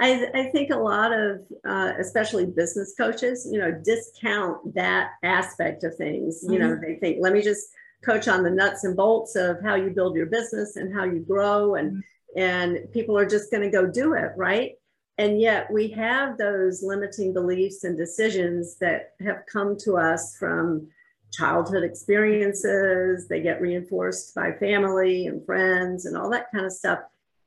I, 0.00 0.26
I 0.34 0.44
think 0.50 0.70
a 0.70 0.76
lot 0.76 1.12
of, 1.12 1.40
uh, 1.66 1.92
especially 1.98 2.46
business 2.46 2.94
coaches, 2.98 3.48
you 3.50 3.58
know, 3.58 3.70
discount 3.84 4.74
that 4.74 5.10
aspect 5.22 5.84
of 5.84 5.96
things. 5.96 6.42
Mm-hmm. 6.42 6.52
You 6.52 6.58
know, 6.58 6.68
mm-hmm. 6.70 6.84
they 6.84 6.96
think, 6.96 7.18
let 7.20 7.32
me 7.32 7.42
just 7.42 7.68
coach 8.04 8.28
on 8.28 8.42
the 8.42 8.50
nuts 8.50 8.84
and 8.84 8.96
bolts 8.96 9.36
of 9.36 9.62
how 9.62 9.74
you 9.74 9.90
build 9.90 10.16
your 10.16 10.26
business 10.26 10.76
and 10.76 10.94
how 10.94 11.04
you 11.04 11.20
grow 11.20 11.76
and 11.76 11.92
mm-hmm. 11.92 12.40
and 12.40 12.92
people 12.92 13.16
are 13.16 13.26
just 13.26 13.50
going 13.50 13.62
to 13.62 13.70
go 13.70 13.86
do 13.86 14.14
it 14.14 14.32
right 14.36 14.72
and 15.18 15.40
yet 15.40 15.70
we 15.70 15.88
have 15.88 16.38
those 16.38 16.82
limiting 16.82 17.32
beliefs 17.32 17.84
and 17.84 17.96
decisions 17.96 18.76
that 18.78 19.12
have 19.24 19.42
come 19.50 19.76
to 19.76 19.96
us 19.96 20.36
from 20.36 20.86
childhood 21.32 21.82
experiences 21.82 23.28
they 23.28 23.40
get 23.40 23.60
reinforced 23.60 24.34
by 24.34 24.52
family 24.52 25.26
and 25.26 25.44
friends 25.46 26.06
and 26.06 26.16
all 26.16 26.30
that 26.30 26.50
kind 26.52 26.66
of 26.66 26.72
stuff 26.72 26.98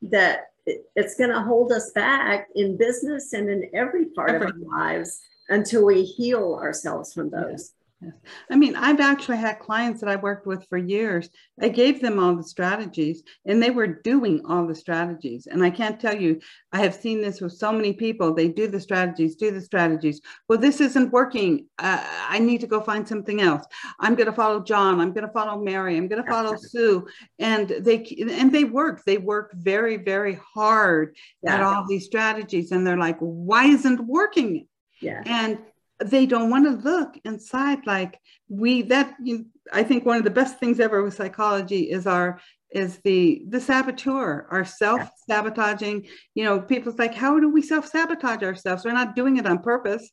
that 0.02 0.52
it's 0.96 1.16
going 1.16 1.30
to 1.30 1.42
hold 1.42 1.72
us 1.72 1.92
back 1.92 2.48
in 2.56 2.78
business 2.78 3.34
and 3.34 3.50
in 3.50 3.70
every 3.74 4.06
part 4.06 4.32
every. 4.32 4.48
of 4.48 4.54
our 4.54 4.80
lives 4.80 5.22
until 5.50 5.86
we 5.86 6.04
heal 6.04 6.58
ourselves 6.60 7.14
from 7.14 7.30
those 7.30 7.74
Yes. 8.02 8.14
I 8.50 8.58
mean, 8.58 8.76
I've 8.76 9.00
actually 9.00 9.38
had 9.38 9.60
clients 9.60 10.02
that 10.02 10.10
I 10.10 10.18
worked 10.18 10.46
with 10.46 10.68
for 10.68 10.78
years. 10.78 11.30
I 11.62 11.70
gave 11.70 12.02
them 12.02 12.20
all 12.20 12.36
the 12.36 12.44
strategies 12.44 13.24
and 13.46 13.64
they 13.64 13.72
were 13.72 13.88
doing 13.88 14.42
all 14.46 14.68
the 14.68 14.76
strategies. 14.76 15.48
And 15.48 15.64
I 15.64 15.70
can't 15.70 16.00
tell 16.00 16.16
you, 16.16 16.42
I 16.74 16.80
have 16.80 16.94
seen 16.94 17.22
this 17.22 17.40
with 17.40 17.54
so 17.54 17.72
many 17.72 17.94
people. 17.94 18.34
They 18.34 18.50
do 18.50 18.68
the 18.68 18.82
strategies, 18.82 19.38
do 19.38 19.50
the 19.50 19.62
strategies. 19.62 20.20
Well, 20.50 20.60
this 20.60 20.82
isn't 20.82 21.14
working. 21.14 21.68
Uh, 21.80 22.04
I 22.28 22.40
need 22.40 22.60
to 22.62 22.68
go 22.68 22.82
find 22.82 23.08
something 23.08 23.42
else. 23.42 23.66
I'm 24.02 24.16
going 24.16 24.28
to 24.28 24.34
follow 24.34 24.62
John. 24.62 25.00
I'm 25.00 25.14
going 25.14 25.26
to 25.26 25.34
follow 25.34 25.64
Mary. 25.64 25.96
I'm 25.96 26.10
going 26.10 26.24
to 26.24 26.30
follow 26.30 26.58
Sue. 26.58 27.08
And 27.40 27.70
they 27.70 28.04
and 28.30 28.52
they 28.52 28.66
work. 28.66 29.06
They 29.06 29.18
work 29.18 29.54
very, 29.54 29.96
very 29.98 30.38
hard 30.54 31.16
yeah. 31.42 31.56
at 31.56 31.62
all 31.62 31.86
these 31.88 32.06
strategies. 32.06 32.72
And 32.72 32.86
they're 32.86 32.98
like, 32.98 33.18
why 33.20 33.66
isn't 33.68 34.06
working? 34.06 34.68
Yeah. 35.02 35.24
And 35.26 35.60
they 36.04 36.26
don't 36.26 36.50
want 36.50 36.66
to 36.66 36.90
look 36.90 37.18
inside 37.24 37.86
like 37.86 38.20
we 38.50 38.82
that 38.82 39.16
you, 39.24 39.46
i 39.72 39.82
think 39.82 40.06
one 40.06 40.18
of 40.18 40.24
the 40.24 40.30
best 40.30 40.60
things 40.60 40.80
ever 40.80 41.02
with 41.02 41.14
psychology 41.14 41.90
is 41.90 42.06
our 42.06 42.40
is 42.76 43.00
the 43.06 43.42
the 43.48 43.62
saboteur 43.62 44.48
our 44.52 44.66
self-sabotaging. 44.66 46.08
You 46.36 46.44
know 46.44 46.60
people's 46.60 47.00
like 47.00 47.16
how 47.16 47.40
do 47.40 47.50
we 47.50 47.62
self-sabotage 47.62 48.44
ourselves? 48.44 48.84
We're 48.84 48.92
not 48.92 49.16
doing 49.16 49.38
it 49.38 49.48
on 49.48 49.60
purpose. 49.60 50.12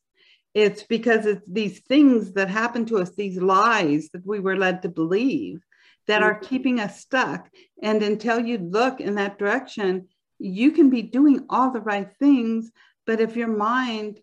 It's 0.55 0.85
because 0.85 1.27
it's 1.27 1.47
these 1.49 1.81
things 1.81 2.33
that 2.35 2.49
happen 2.49 2.87
to 2.87 2.99
us 2.99 3.11
these 3.15 3.39
lies 3.41 4.11
that 4.13 4.25
we 4.25 4.39
were 4.39 4.57
led 4.57 4.83
to 4.83 4.89
believe 4.89 5.61
that 6.07 6.23
are 6.23 6.35
mm-hmm. 6.35 6.47
keeping 6.47 6.81
us 6.81 7.01
stuck. 7.01 7.49
And 7.83 8.03
until 8.03 8.39
you 8.39 8.59
look 8.59 9.01
in 9.01 9.17
that 9.17 9.39
direction 9.39 10.09
you 10.39 10.73
can 10.73 10.91
be 10.91 11.03
doing 11.03 11.47
all 11.51 11.71
the 11.71 11.81
right 11.81 12.11
things 12.19 12.71
but 13.07 13.21
if 13.21 13.37
your 13.37 13.49
mind 13.49 14.19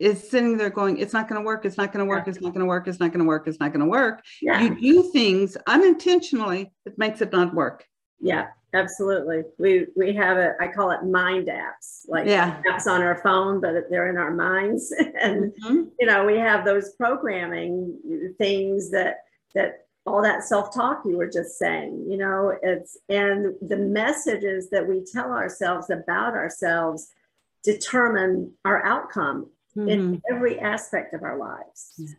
is 0.00 0.28
sitting 0.28 0.56
there 0.56 0.70
going, 0.70 0.98
it's 0.98 1.12
not 1.12 1.28
going 1.28 1.40
to 1.40 1.44
work, 1.44 1.66
it's 1.66 1.76
not 1.76 1.92
going 1.92 2.04
to 2.04 2.08
work, 2.08 2.26
it's 2.26 2.40
not 2.40 2.54
going 2.54 2.60
to 2.60 2.66
work, 2.66 2.88
it's 2.88 2.98
not 2.98 3.12
going 3.12 3.20
to 3.20 3.26
work, 3.26 3.46
it's 3.46 3.60
not 3.60 3.70
going 3.70 3.84
to 3.84 3.86
work. 3.86 4.24
Yeah. 4.40 4.62
You 4.62 4.80
do 4.80 5.12
things 5.12 5.58
unintentionally 5.66 6.72
that 6.86 6.98
makes 6.98 7.20
it 7.20 7.30
not 7.32 7.54
work. 7.54 7.86
Yeah, 8.18 8.46
absolutely. 8.72 9.42
We 9.58 9.86
we 9.96 10.14
have 10.14 10.38
it, 10.38 10.52
I 10.58 10.68
call 10.68 10.90
it 10.90 11.04
mind 11.04 11.48
apps, 11.48 12.06
like 12.08 12.26
yeah. 12.26 12.62
apps 12.66 12.86
on 12.86 13.02
our 13.02 13.20
phone, 13.22 13.60
but 13.60 13.74
they're 13.90 14.08
in 14.08 14.16
our 14.16 14.32
minds. 14.32 14.92
and 15.20 15.52
mm-hmm. 15.52 15.82
you 15.98 16.06
know, 16.06 16.24
we 16.24 16.38
have 16.38 16.64
those 16.64 16.94
programming 16.94 18.34
things 18.38 18.90
that 18.90 19.18
that 19.54 19.86
all 20.06 20.22
that 20.22 20.42
self-talk 20.42 21.02
you 21.04 21.18
were 21.18 21.30
just 21.30 21.58
saying, 21.58 22.06
you 22.08 22.16
know, 22.16 22.56
it's 22.62 22.96
and 23.10 23.54
the 23.60 23.76
messages 23.76 24.70
that 24.70 24.88
we 24.88 25.04
tell 25.04 25.32
ourselves 25.32 25.90
about 25.90 26.32
ourselves 26.32 27.08
determine 27.62 28.50
our 28.64 28.82
outcome 28.86 29.50
mm-hmm. 29.76 29.88
in 29.88 30.22
every 30.30 30.58
aspect 30.58 31.14
of 31.14 31.22
our 31.22 31.38
lives. 31.38 32.14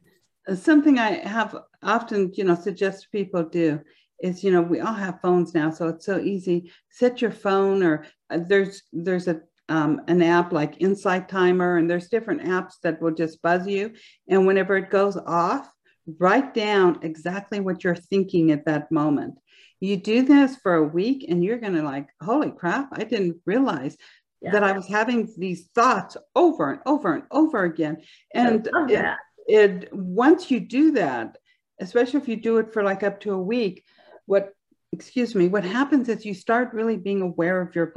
Something 0.55 1.00
I 1.00 1.27
have 1.27 1.55
often, 1.84 2.31
you 2.34 2.43
know, 2.43 2.55
suggest 2.55 3.12
people 3.12 3.43
do 3.43 3.79
is, 4.20 4.43
you 4.43 4.51
know, 4.51 4.62
we 4.62 4.79
all 4.79 4.93
have 4.93 5.22
phones 5.22 5.53
now, 5.53 5.70
so 5.72 5.88
it's 5.89 6.05
so 6.05 6.20
easy. 6.20 6.72
Set 6.89 7.22
your 7.22 7.31
phone, 7.31 7.84
or 7.84 8.05
uh, 8.29 8.39
there's 8.48 8.84
there's 8.91 9.27
a 9.27 9.41
um, 9.70 10.01
an 10.08 10.22
app 10.22 10.51
like 10.51 10.81
Insight 10.81 11.29
Timer, 11.29 11.77
and 11.77 11.89
there's 11.89 12.10
different 12.10 12.43
apps 12.43 12.74
that 12.84 13.01
will 13.01 13.13
just 13.13 13.41
buzz 13.41 13.67
you. 13.67 13.93
And 14.27 14.46
whenever 14.46 14.75
it 14.77 14.89
goes 14.89 15.15
off, 15.15 15.72
write 16.20 16.53
down 16.53 17.00
exactly 17.03 17.60
what 17.60 17.84
you're 17.84 17.96
thinking 17.96 18.51
at 18.51 18.65
that 18.65 18.91
moment. 18.91 19.36
You 19.79 19.98
do 19.98 20.24
this 20.24 20.58
for 20.58 20.75
a 20.75 20.84
week, 20.84 21.25
and 21.27 21.43
you're 21.43 21.60
going 21.60 21.75
to 21.75 21.84
like, 21.84 22.08
holy 22.22 22.51
crap, 22.51 22.89
I 22.93 23.03
didn't 23.03 23.38
realize 23.46 23.98
yeah. 24.42 24.52
that 24.52 24.64
I 24.64 24.72
was 24.72 24.88
having 24.88 25.32
these 25.38 25.68
thoughts 25.76 26.18
over 26.36 26.72
and 26.72 26.82
over 26.86 27.14
and 27.14 27.24
over 27.32 27.64
again. 27.64 27.98
And 28.34 28.68
it, 28.90 29.16
it, 29.48 29.94
once 29.94 30.50
you 30.50 30.60
do 30.60 30.92
that, 30.94 31.38
especially 31.80 32.20
if 32.20 32.28
you 32.28 32.36
do 32.36 32.58
it 32.58 32.74
for 32.74 32.84
like 32.84 33.04
up 33.04 33.20
to 33.22 33.34
a 33.34 33.42
week, 33.42 33.84
what 34.26 34.54
excuse 34.92 35.36
me, 35.36 35.48
what 35.48 35.64
happens 35.64 36.10
is 36.10 36.26
you 36.26 36.34
start 36.34 36.74
really 36.74 36.98
being 36.98 37.22
aware 37.22 37.62
of 37.62 37.76
your 37.76 37.94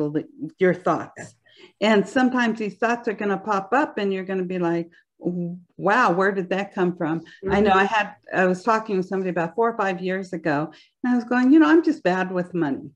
your 0.59 0.75
thoughts. 0.75 1.35
And 1.81 2.09
sometimes 2.09 2.59
these 2.59 2.77
thoughts 2.77 3.09
are 3.09 3.15
going 3.15 3.31
to 3.31 3.39
pop 3.39 3.73
up 3.73 3.99
and 3.99 4.13
you're 4.13 4.25
going 4.25 4.39
to 4.39 4.45
be 4.45 4.59
like, 4.59 4.91
wow, 5.19 6.13
where 6.13 6.33
did 6.33 6.51
that 6.51 6.75
come 6.75 6.97
from? 6.97 7.21
Mm-hmm. 7.21 7.53
I 7.53 7.61
know 7.61 7.71
mm-hmm. 7.71 7.79
I 7.79 7.85
had, 7.85 8.15
I 8.33 8.47
was 8.47 8.63
talking 8.63 8.97
with 8.97 9.07
somebody 9.07 9.31
about 9.31 9.55
four 9.55 9.71
or 9.71 9.77
five 9.77 10.01
years 10.01 10.33
ago, 10.33 10.73
and 11.03 11.13
I 11.13 11.17
was 11.17 11.25
going, 11.25 11.53
you 11.53 11.59
know, 11.59 11.69
I'm 11.69 11.83
just 11.83 12.03
bad 12.03 12.31
with 12.31 12.55
money. 12.55 12.91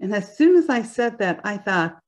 And 0.00 0.14
as 0.14 0.36
soon 0.36 0.56
as 0.56 0.68
I 0.68 0.82
said 0.82 1.18
that, 1.18 1.40
I 1.44 1.58
thought, 1.58 1.98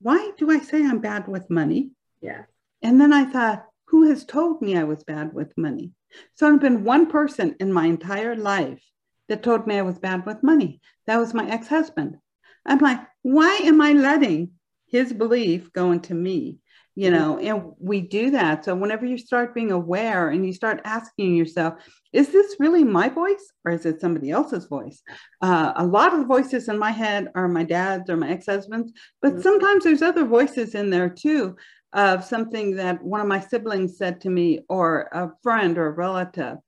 why 0.00 0.32
do 0.36 0.50
I 0.50 0.58
say 0.58 0.84
I'm 0.84 1.00
bad 1.00 1.28
with 1.28 1.50
money? 1.50 1.90
Yeah. 2.20 2.44
And 2.82 3.00
then 3.00 3.12
I 3.12 3.24
thought, 3.24 3.66
who 3.86 4.08
has 4.08 4.24
told 4.24 4.60
me 4.60 4.76
I 4.76 4.84
was 4.84 5.04
bad 5.04 5.32
with 5.32 5.56
money? 5.56 5.92
So 6.34 6.48
I've 6.52 6.60
been 6.60 6.84
one 6.84 7.06
person 7.06 7.56
in 7.60 7.72
my 7.72 7.86
entire 7.86 8.36
life 8.36 8.82
that 9.28 9.42
told 9.42 9.66
me 9.66 9.78
I 9.78 9.82
was 9.82 9.98
bad 9.98 10.26
with 10.26 10.42
money. 10.42 10.80
That 11.06 11.18
was 11.18 11.34
my 11.34 11.48
ex 11.48 11.68
husband. 11.68 12.18
I'm 12.66 12.78
like, 12.78 13.00
why 13.22 13.60
am 13.64 13.80
I 13.80 13.92
letting 13.92 14.52
his 14.86 15.12
belief 15.12 15.72
go 15.72 15.92
into 15.92 16.14
me? 16.14 16.58
You 16.96 17.10
know, 17.10 17.38
and 17.38 17.72
we 17.80 18.00
do 18.00 18.30
that. 18.30 18.64
So 18.64 18.74
whenever 18.74 19.04
you 19.04 19.18
start 19.18 19.54
being 19.54 19.72
aware 19.72 20.28
and 20.28 20.46
you 20.46 20.52
start 20.52 20.80
asking 20.84 21.34
yourself, 21.34 21.74
is 22.12 22.28
this 22.28 22.56
really 22.60 22.84
my 22.84 23.08
voice 23.08 23.52
or 23.64 23.72
is 23.72 23.84
it 23.84 24.00
somebody 24.00 24.30
else's 24.30 24.66
voice? 24.66 25.02
Uh, 25.40 25.72
a 25.76 25.84
lot 25.84 26.12
of 26.12 26.20
the 26.20 26.26
voices 26.26 26.68
in 26.68 26.78
my 26.78 26.92
head 26.92 27.28
are 27.34 27.48
my 27.48 27.64
dad's 27.64 28.08
or 28.08 28.16
my 28.16 28.30
ex 28.30 28.46
husband's, 28.46 28.92
but 29.20 29.32
mm-hmm. 29.32 29.42
sometimes 29.42 29.82
there's 29.82 30.02
other 30.02 30.24
voices 30.24 30.76
in 30.76 30.90
there 30.90 31.08
too 31.08 31.56
of 31.92 32.24
something 32.24 32.76
that 32.76 33.02
one 33.02 33.20
of 33.20 33.26
my 33.26 33.40
siblings 33.40 33.96
said 33.98 34.20
to 34.20 34.30
me 34.30 34.60
or 34.68 35.08
a 35.12 35.30
friend 35.42 35.78
or 35.78 35.86
a 35.86 35.92
relative. 35.92 36.58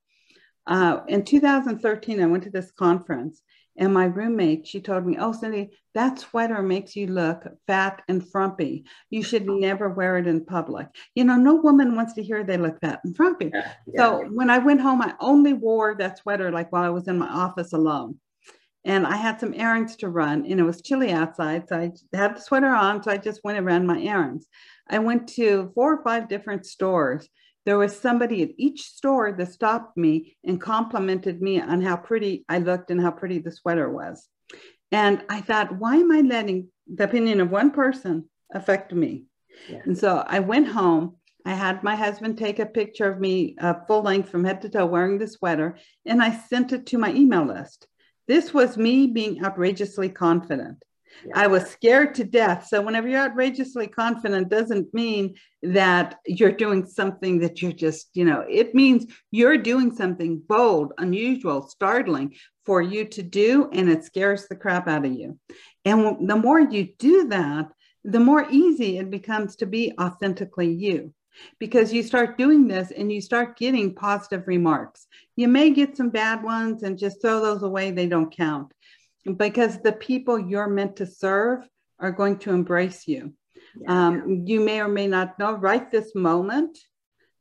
Uh, 0.67 1.01
in 1.07 1.25
2013, 1.25 2.21
I 2.21 2.27
went 2.27 2.45
to 2.45 2.51
this 2.51 2.73
conference 2.73 3.43
and 3.79 3.93
my 3.93 4.05
roommate, 4.07 4.67
she 4.67 4.81
told 4.81 5.07
me, 5.07 5.17
Oh, 5.19 5.33
Cindy, 5.33 5.71
that 5.95 6.19
sweater 6.19 6.63
makes 6.63 6.97
you 6.97 7.07
look 7.07 7.45
fat 7.67 8.03
and 8.09 8.27
frumpy. 8.27 8.85
You 9.11 9.23
should 9.23 9.47
never 9.47 9.89
wear 9.89 10.19
it 10.19 10.27
in 10.27 10.45
public. 10.45 10.89
You 11.15 11.25
know, 11.25 11.37
no 11.37 11.57
woman 11.57 11.95
wants 11.95 12.15
to 12.15 12.23
hear 12.23 12.43
they 12.43 12.57
look 12.57 12.81
fat 12.81 13.01
and 13.05 13.17
frumpy. 13.17 13.51
Yeah, 13.53 13.73
yeah. 13.87 13.97
So 13.97 14.25
when 14.33 14.51
I 14.51 14.59
went 14.59 14.81
home, 14.81 15.03
I 15.03 15.15
only 15.21 15.53
wore 15.53 15.95
that 15.97 16.19
sweater 16.19 16.51
like 16.51 16.73
while 16.73 16.85
I 16.85 16.91
was 16.91 17.09
in 17.09 17.19
my 17.19 17.29
office 17.29 17.73
alone. 17.73 18.19
And 18.85 19.07
I 19.07 19.17
had 19.17 19.41
some 19.41 19.53
errands 19.55 19.97
to 19.97 20.09
run, 20.09 20.47
and 20.47 20.61
it 20.61 20.63
was 20.63 20.81
chilly 20.81 21.11
outside. 21.13 21.69
So 21.69 21.77
I 21.77 22.17
had 22.17 22.37
the 22.37 22.41
sweater 22.41 22.69
on. 22.69 23.03
So 23.03 23.11
I 23.11 23.17
just 23.17 23.41
went 23.43 23.59
and 23.59 23.67
ran 23.67 23.85
my 23.85 24.01
errands. 24.01 24.47
I 24.89 25.01
went 25.01 25.29
to 25.31 25.73
four 25.75 25.95
or 25.95 26.05
five 26.05 26.29
different 26.29 26.65
stores 26.67 27.29
there 27.67 27.77
was 27.77 27.99
somebody 27.99 28.43
at 28.43 28.51
each 28.57 28.83
store 28.83 29.33
that 29.33 29.53
stopped 29.53 29.97
me 29.97 30.37
and 30.45 30.61
complimented 30.61 31.43
me 31.43 31.61
on 31.61 31.83
how 31.83 31.97
pretty 31.97 32.45
I 32.49 32.59
looked 32.59 32.93
and 32.93 33.01
how 33.01 33.11
pretty 33.11 33.41
the 33.41 33.51
sweater 33.51 33.91
was. 33.91 34.29
And 34.93 35.23
I 35.29 35.41
thought, 35.41 35.77
why 35.77 35.97
am 35.97 36.13
I 36.13 36.21
letting 36.21 36.69
the 36.87 37.05
opinion 37.05 37.41
of 37.41 37.51
one 37.51 37.73
person 37.73 38.31
affect 38.55 38.95
me? 38.95 39.25
Yeah. 39.69 39.81
And 39.85 39.99
so 39.99 40.25
I 40.27 40.39
went 40.39 40.69
home. 40.69 41.17
I 41.45 41.55
had 41.55 41.83
my 41.83 41.97
husband 41.97 42.39
take 42.39 42.61
a 42.61 42.67
picture 42.67 43.11
of 43.11 43.21
me 43.21 43.57
uh, 43.61 43.75
full 43.89 44.03
length 44.03 44.31
from 44.31 44.45
head 44.45 44.63
to 44.63 44.69
toe 44.69 44.87
wearing 44.87 45.19
the 45.19 45.27
sweater, 45.27 45.77
and 46.05 46.23
I 46.23 46.37
sent 46.37 46.73
it 46.73 46.87
to 46.87 46.99
my 46.99 47.13
email 47.13 47.45
list. 47.45 47.89
This 48.29 48.55
was 48.55 48.77
me 48.77 49.09
being 49.09 49.45
outrageously 49.45 50.11
confident. 50.11 50.83
I 51.35 51.47
was 51.47 51.67
scared 51.67 52.15
to 52.17 52.25
death. 52.25 52.67
So 52.69 52.81
whenever 52.83 53.09
you're 53.09 53.21
outrageously 53.21 53.89
confident, 53.89 54.49
doesn't 54.49 54.93
mean 54.95 55.35
that 55.63 56.19
you're 56.27 56.53
doing 56.53 56.87
something 56.87 57.39
that 57.41 57.63
you're 57.63 57.73
just, 57.73 58.11
you 58.15 58.25
know, 58.25 58.45
it 58.49 58.75
means 58.75 59.07
you're 59.31 59.59
doing 59.59 59.95
something 59.95 60.43
bold, 60.49 60.93
unusual, 60.99 61.63
startling 61.69 62.35
for 62.65 62.83
you 62.83 63.05
to 63.05 63.23
do, 63.23 63.69
and 63.73 63.89
it 63.89 64.05
scares 64.05 64.47
the 64.47 64.57
crap 64.57 64.89
out 64.89 65.05
of 65.05 65.13
you. 65.13 65.39
And 65.85 66.29
the 66.29 66.37
more 66.37 66.61
you 66.61 66.89
do 66.99 67.29
that, 67.29 67.69
the 68.05 68.21
more 68.21 68.47
easy 68.51 68.99
it 68.99 69.11
becomes 69.11 69.57
to 69.57 69.67
be 69.67 69.93
authentically 70.01 70.73
you 70.73 71.13
because 71.59 71.93
you 71.93 72.03
start 72.03 72.39
doing 72.39 72.67
this 72.67 72.91
and 72.93 73.13
you 73.13 73.21
start 73.21 73.59
getting 73.59 73.95
positive 73.95 74.47
remarks. 74.47 75.07
You 75.35 75.49
may 75.49 75.71
get 75.71 75.97
some 75.97 76.11
bad 76.11 76.43
ones 76.43 76.83
and 76.83 76.99
just 76.99 77.21
throw 77.21 77.41
those 77.41 77.63
away, 77.63 77.91
they 77.91 78.07
don't 78.07 78.35
count 78.35 78.73
because 79.37 79.81
the 79.81 79.93
people 79.93 80.39
you're 80.39 80.69
meant 80.69 80.97
to 80.97 81.07
serve 81.07 81.69
are 81.99 82.13
going 82.13 82.39
to 82.39 82.51
embrace 82.51 83.09
you. 83.09 83.33
Yeah. 83.79 84.07
Um, 84.09 84.45
you 84.47 84.61
may 84.61 84.81
or 84.81 84.89
may 84.89 85.07
not 85.07 85.39
know 85.39 85.53
right 85.53 85.91
this 85.91 86.15
moment. 86.15 86.79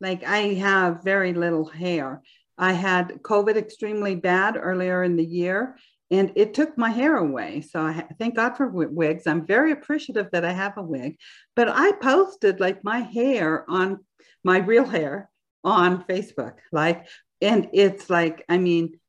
Like 0.01 0.24
I 0.24 0.56
have 0.56 1.04
very 1.04 1.34
little 1.34 1.65
hair. 1.65 2.22
I 2.58 2.74
had 2.74 3.22
COVID 3.22 3.56
extremely 3.58 4.15
bad 4.15 4.58
earlier 4.58 5.04
in 5.04 5.18
the 5.18 5.25
year, 5.25 5.77
and 6.10 6.32
it 6.36 6.54
took 6.54 6.77
my 6.77 6.89
hair 6.89 7.18
away. 7.18 7.62
So 7.62 7.82
I 7.82 8.08
thank 8.18 8.36
God 8.36 8.56
for 8.56 8.68
wigs. 8.68 9.27
I'm 9.27 9.46
very 9.46 9.72
appreciative 9.72 10.30
that 10.32 10.46
I 10.46 10.54
have 10.54 10.77
a 10.77 10.84
wig, 10.84 11.18
but 11.56 11.68
I 11.70 11.92
posted 11.94 12.60
like 12.60 12.84
my 12.84 13.00
hair 13.00 13.65
on 13.70 14.00
my 14.44 14.60
real 14.60 14.86
hair 14.86 15.30
on 15.63 16.04
Facebook, 16.04 16.58
like, 16.72 17.08
and 17.42 17.70
it's 17.74 18.10
like, 18.10 18.46
I 18.48 18.58
mean, 18.58 19.00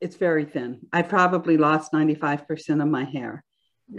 it's 0.00 0.16
very 0.16 0.44
thin. 0.44 0.80
I 0.92 1.02
probably 1.02 1.56
lost 1.56 1.92
95% 1.92 2.82
of 2.82 2.88
my 2.88 3.04
hair. 3.04 3.44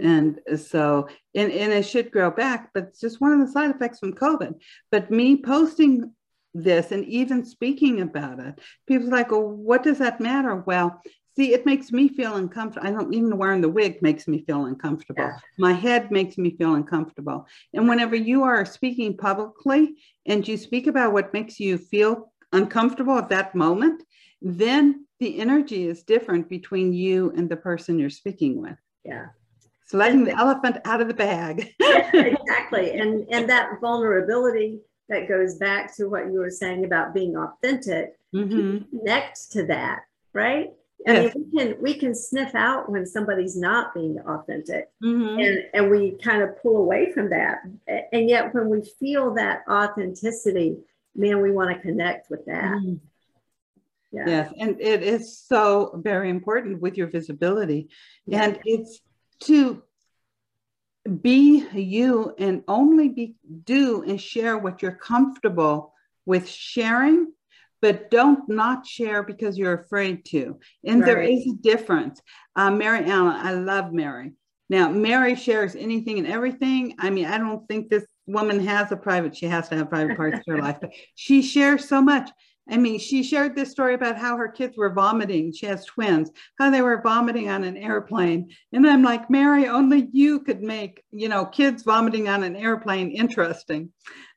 And 0.00 0.38
so, 0.56 1.08
and, 1.34 1.50
and 1.50 1.72
it 1.72 1.84
should 1.84 2.10
grow 2.10 2.30
back, 2.30 2.70
but 2.74 2.84
it's 2.84 3.00
just 3.00 3.20
one 3.20 3.32
of 3.32 3.40
the 3.40 3.52
side 3.52 3.70
effects 3.70 3.98
from 3.98 4.12
COVID. 4.12 4.54
But 4.90 5.10
me 5.10 5.40
posting 5.40 6.12
this 6.52 6.92
and 6.92 7.04
even 7.06 7.44
speaking 7.44 8.00
about 8.00 8.38
it, 8.38 8.58
people's 8.86 9.10
like, 9.10 9.30
well, 9.30 9.48
what 9.48 9.82
does 9.82 9.98
that 9.98 10.20
matter? 10.20 10.56
Well, 10.56 11.00
see, 11.36 11.54
it 11.54 11.64
makes 11.64 11.90
me 11.90 12.08
feel 12.08 12.36
uncomfortable. 12.36 12.86
I 12.86 12.90
don't 12.90 13.14
even 13.14 13.38
wearing 13.38 13.62
the 13.62 13.68
wig 13.68 14.02
makes 14.02 14.28
me 14.28 14.44
feel 14.44 14.66
uncomfortable. 14.66 15.24
Yeah. 15.24 15.38
My 15.58 15.72
head 15.72 16.10
makes 16.10 16.36
me 16.36 16.50
feel 16.56 16.74
uncomfortable. 16.74 17.46
And 17.72 17.88
whenever 17.88 18.16
you 18.16 18.42
are 18.42 18.64
speaking 18.64 19.16
publicly 19.16 19.96
and 20.26 20.46
you 20.46 20.56
speak 20.56 20.86
about 20.86 21.12
what 21.12 21.32
makes 21.32 21.58
you 21.58 21.78
feel 21.78 22.32
uncomfortable 22.52 23.16
at 23.16 23.28
that 23.30 23.54
moment, 23.54 24.02
then 24.40 25.06
the 25.20 25.40
energy 25.40 25.88
is 25.88 26.02
different 26.02 26.48
between 26.48 26.92
you 26.92 27.32
and 27.36 27.48
the 27.48 27.56
person 27.56 27.98
you're 27.98 28.10
speaking 28.10 28.60
with. 28.60 28.78
Yeah. 29.04 29.26
So 29.86 29.96
letting 29.96 30.24
the 30.24 30.36
elephant 30.36 30.78
out 30.84 31.00
of 31.00 31.08
the 31.08 31.14
bag. 31.14 31.74
exactly. 31.80 32.98
And 32.98 33.26
and 33.30 33.48
that 33.48 33.80
vulnerability 33.80 34.80
that 35.08 35.28
goes 35.28 35.56
back 35.56 35.96
to 35.96 36.08
what 36.08 36.26
you 36.26 36.38
were 36.38 36.50
saying 36.50 36.84
about 36.84 37.14
being 37.14 37.36
authentic 37.36 38.18
mm-hmm. 38.34 38.84
to 39.52 39.66
that, 39.66 40.00
right? 40.34 40.70
I 41.06 41.12
yes. 41.12 41.34
mean, 41.34 41.44
we 41.50 41.58
can 41.58 41.82
we 41.82 41.94
can 41.94 42.14
sniff 42.14 42.54
out 42.54 42.90
when 42.90 43.06
somebody's 43.06 43.56
not 43.56 43.94
being 43.94 44.18
authentic, 44.20 44.90
mm-hmm. 45.02 45.38
and 45.38 45.58
and 45.72 45.90
we 45.90 46.18
kind 46.22 46.42
of 46.42 46.60
pull 46.60 46.76
away 46.78 47.12
from 47.12 47.30
that. 47.30 47.60
And 48.12 48.28
yet, 48.28 48.52
when 48.52 48.68
we 48.68 48.82
feel 48.98 49.32
that 49.34 49.62
authenticity, 49.70 50.76
man, 51.14 51.40
we 51.40 51.52
want 51.52 51.74
to 51.74 51.80
connect 51.80 52.30
with 52.30 52.44
that. 52.46 52.72
Mm-hmm. 52.72 52.94
Yeah. 54.10 54.24
Yes, 54.26 54.52
and 54.58 54.80
it 54.80 55.02
is 55.02 55.38
so 55.38 56.00
very 56.02 56.30
important 56.30 56.80
with 56.80 56.96
your 56.96 57.08
visibility. 57.08 57.90
Yeah. 58.26 58.44
And 58.44 58.58
it's 58.64 59.00
to 59.40 59.82
be 61.08 61.66
you 61.72 62.34
and 62.38 62.62
only 62.68 63.08
be 63.08 63.34
do 63.64 64.02
and 64.02 64.20
share 64.20 64.58
what 64.58 64.82
you're 64.82 64.92
comfortable 64.92 65.94
with 66.26 66.48
sharing 66.48 67.32
but 67.80 68.10
don't 68.10 68.48
not 68.48 68.84
share 68.84 69.22
because 69.22 69.56
you're 69.56 69.80
afraid 69.80 70.24
to 70.26 70.58
and 70.84 71.00
right. 71.00 71.06
there 71.06 71.22
is 71.22 71.46
a 71.46 71.54
difference 71.62 72.20
uh, 72.56 72.70
mary 72.70 73.04
allen 73.10 73.34
i 73.36 73.52
love 73.52 73.92
mary 73.92 74.32
now 74.68 74.90
mary 74.90 75.34
shares 75.34 75.74
anything 75.76 76.18
and 76.18 76.26
everything 76.26 76.94
i 76.98 77.08
mean 77.08 77.24
i 77.24 77.38
don't 77.38 77.66
think 77.68 77.88
this 77.88 78.04
woman 78.26 78.60
has 78.60 78.92
a 78.92 78.96
private 78.96 79.34
she 79.34 79.46
has 79.46 79.68
to 79.68 79.76
have 79.76 79.88
private 79.88 80.16
parts 80.16 80.38
of 80.38 80.44
her 80.46 80.58
life 80.58 80.76
but 80.80 80.90
she 81.14 81.40
shares 81.40 81.88
so 81.88 82.02
much 82.02 82.28
I 82.70 82.76
mean, 82.76 82.98
she 82.98 83.22
shared 83.22 83.56
this 83.56 83.70
story 83.70 83.94
about 83.94 84.16
how 84.16 84.36
her 84.36 84.48
kids 84.48 84.76
were 84.76 84.92
vomiting. 84.92 85.52
She 85.52 85.66
has 85.66 85.84
twins, 85.84 86.30
how 86.58 86.70
they 86.70 86.82
were 86.82 87.00
vomiting 87.02 87.48
on 87.48 87.64
an 87.64 87.76
airplane. 87.76 88.50
And 88.72 88.86
I'm 88.86 89.02
like, 89.02 89.30
Mary, 89.30 89.68
only 89.68 90.08
you 90.12 90.40
could 90.40 90.62
make, 90.62 91.02
you 91.10 91.28
know, 91.28 91.46
kids 91.46 91.82
vomiting 91.82 92.28
on 92.28 92.42
an 92.42 92.56
airplane 92.56 93.10
interesting. 93.10 93.90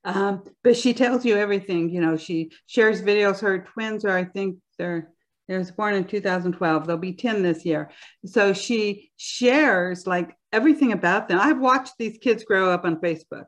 Um, 0.03 0.43
but 0.63 0.77
she 0.77 0.93
tells 0.93 1.25
you 1.25 1.37
everything. 1.37 1.89
You 1.89 2.01
know, 2.01 2.17
she 2.17 2.51
shares 2.67 3.01
videos. 3.01 3.41
Her 3.41 3.59
twins 3.59 4.05
are, 4.05 4.17
I 4.17 4.25
think, 4.25 4.57
they're 4.77 5.11
they 5.47 5.57
was 5.57 5.71
born 5.71 5.95
in 5.95 6.05
2012. 6.05 6.87
They'll 6.87 6.97
be 6.97 7.11
10 7.11 7.43
this 7.43 7.65
year. 7.65 7.91
So 8.25 8.53
she 8.53 9.11
shares 9.17 10.07
like 10.07 10.33
everything 10.53 10.93
about 10.93 11.27
them. 11.27 11.39
I've 11.41 11.59
watched 11.59 11.95
these 11.99 12.17
kids 12.19 12.45
grow 12.45 12.69
up 12.69 12.85
on 12.85 13.01
Facebook 13.01 13.47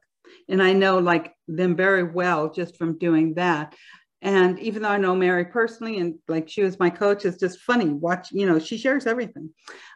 and 0.50 0.62
I 0.62 0.74
know 0.74 1.00
like 1.00 1.34
them 1.48 1.78
very 1.78 2.04
well 2.04 2.52
just 2.52 2.78
from 2.78 2.98
doing 2.98 3.36
that. 3.36 3.76
And 4.24 4.58
even 4.60 4.82
though 4.82 4.90
I 4.90 4.98
know 4.98 5.16
Mary 5.16 5.44
personally 5.44 6.00
and 6.00 6.16
like 6.30 6.48
she 6.48 6.64
was 6.64 6.80
my 6.80 6.90
coach, 6.90 7.26
it's 7.26 7.38
just 7.38 7.60
funny 7.60 7.90
watch, 7.90 8.32
you 8.32 8.46
know, 8.46 8.58
she 8.58 8.78
shares 8.78 9.06
everything. 9.06 9.50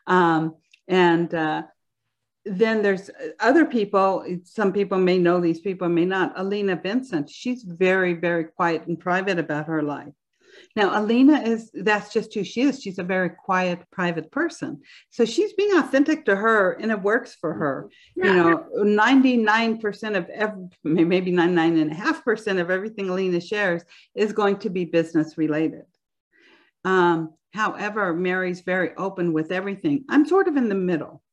Um, 0.06 0.56
and 0.90 1.34
uh, 1.34 1.64
then 2.44 2.82
there's 2.82 3.10
other 3.40 3.66
people, 3.66 4.26
some 4.44 4.74
people 4.74 4.98
may 4.98 5.18
know 5.18 5.40
these 5.40 5.62
people, 5.62 5.88
may 5.88 6.04
not. 6.04 6.34
Alina 6.36 6.76
Vincent, 6.76 7.30
she's 7.30 7.64
very, 7.64 8.16
very 8.16 8.44
quiet 8.44 8.86
and 8.88 9.00
private 9.00 9.40
about 9.40 9.68
her 9.68 9.82
life. 9.82 10.14
Now, 10.78 11.02
Alina 11.02 11.42
is 11.42 11.72
that's 11.74 12.14
just 12.14 12.36
who 12.36 12.44
she 12.44 12.62
is. 12.62 12.80
She's 12.80 13.00
a 13.00 13.04
very 13.04 13.32
quiet, 13.32 13.80
private 13.92 14.30
person. 14.32 14.80
So 15.10 15.26
she's 15.26 15.54
being 15.54 15.76
authentic 15.76 16.24
to 16.26 16.36
her 16.36 16.74
and 16.74 16.92
it 16.92 17.02
works 17.02 17.34
for 17.34 17.52
her. 17.52 17.90
You 18.16 18.32
know, 18.32 18.64
99% 18.78 20.16
of 20.16 20.30
every, 20.30 20.68
maybe 20.84 21.32
99.5% 21.32 22.62
of 22.62 22.70
everything 22.70 23.10
Alina 23.10 23.42
shares 23.42 23.82
is 24.14 24.34
going 24.34 24.60
to 24.60 24.70
be 24.70 24.86
business 24.86 25.36
related. 25.36 25.86
Um, 26.86 27.34
however, 27.56 28.14
Mary's 28.14 28.62
very 28.62 28.94
open 28.98 29.34
with 29.34 29.52
everything. 29.52 30.06
I'm 30.10 30.28
sort 30.28 30.48
of 30.48 30.58
in 30.58 30.70
the 30.70 30.76
middle 30.76 31.24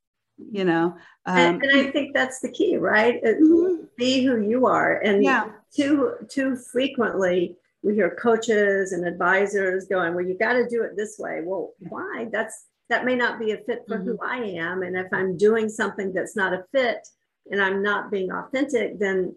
you 0.51 0.65
know 0.65 0.97
um, 1.27 1.37
and, 1.37 1.63
and, 1.63 1.81
i 1.81 1.91
think 1.93 2.13
that's 2.13 2.41
the 2.41 2.51
key 2.51 2.77
right 2.77 3.23
mm-hmm. 3.23 3.85
be 3.97 4.25
who 4.25 4.41
you 4.41 4.67
are 4.67 4.99
and 5.03 5.23
yeah. 5.23 5.45
too 5.73 6.15
too 6.29 6.57
frequently 6.57 7.57
we 7.85 7.95
hear 7.95 8.17
coaches 8.17 8.93
and 8.93 9.07
advisors 9.07 9.87
going, 9.87 10.15
well, 10.15 10.25
you 10.25 10.37
got 10.39 10.55
to 10.55 10.67
do 10.69 10.83
it 10.83 10.97
this 10.97 11.17
way. 11.19 11.43
Well, 11.45 11.73
why? 11.91 12.29
That's 12.33 12.67
that 12.89 13.05
may 13.05 13.15
not 13.15 13.39
be 13.39 13.53
a 13.53 13.59
fit 13.59 13.85
for 13.87 13.99
mm-hmm. 13.99 14.09
who 14.09 14.19
I 14.23 14.39
am. 14.59 14.83
And 14.83 14.97
if 14.97 15.07
I'm 15.13 15.37
doing 15.37 15.69
something 15.69 16.13
that's 16.13 16.37
not 16.37 16.53
a 16.53 16.65
fit 16.73 17.07
and 17.51 17.63
I'm 17.63 17.83
not 17.83 18.11
being 18.11 18.31
authentic, 18.31 18.99
then 18.99 19.35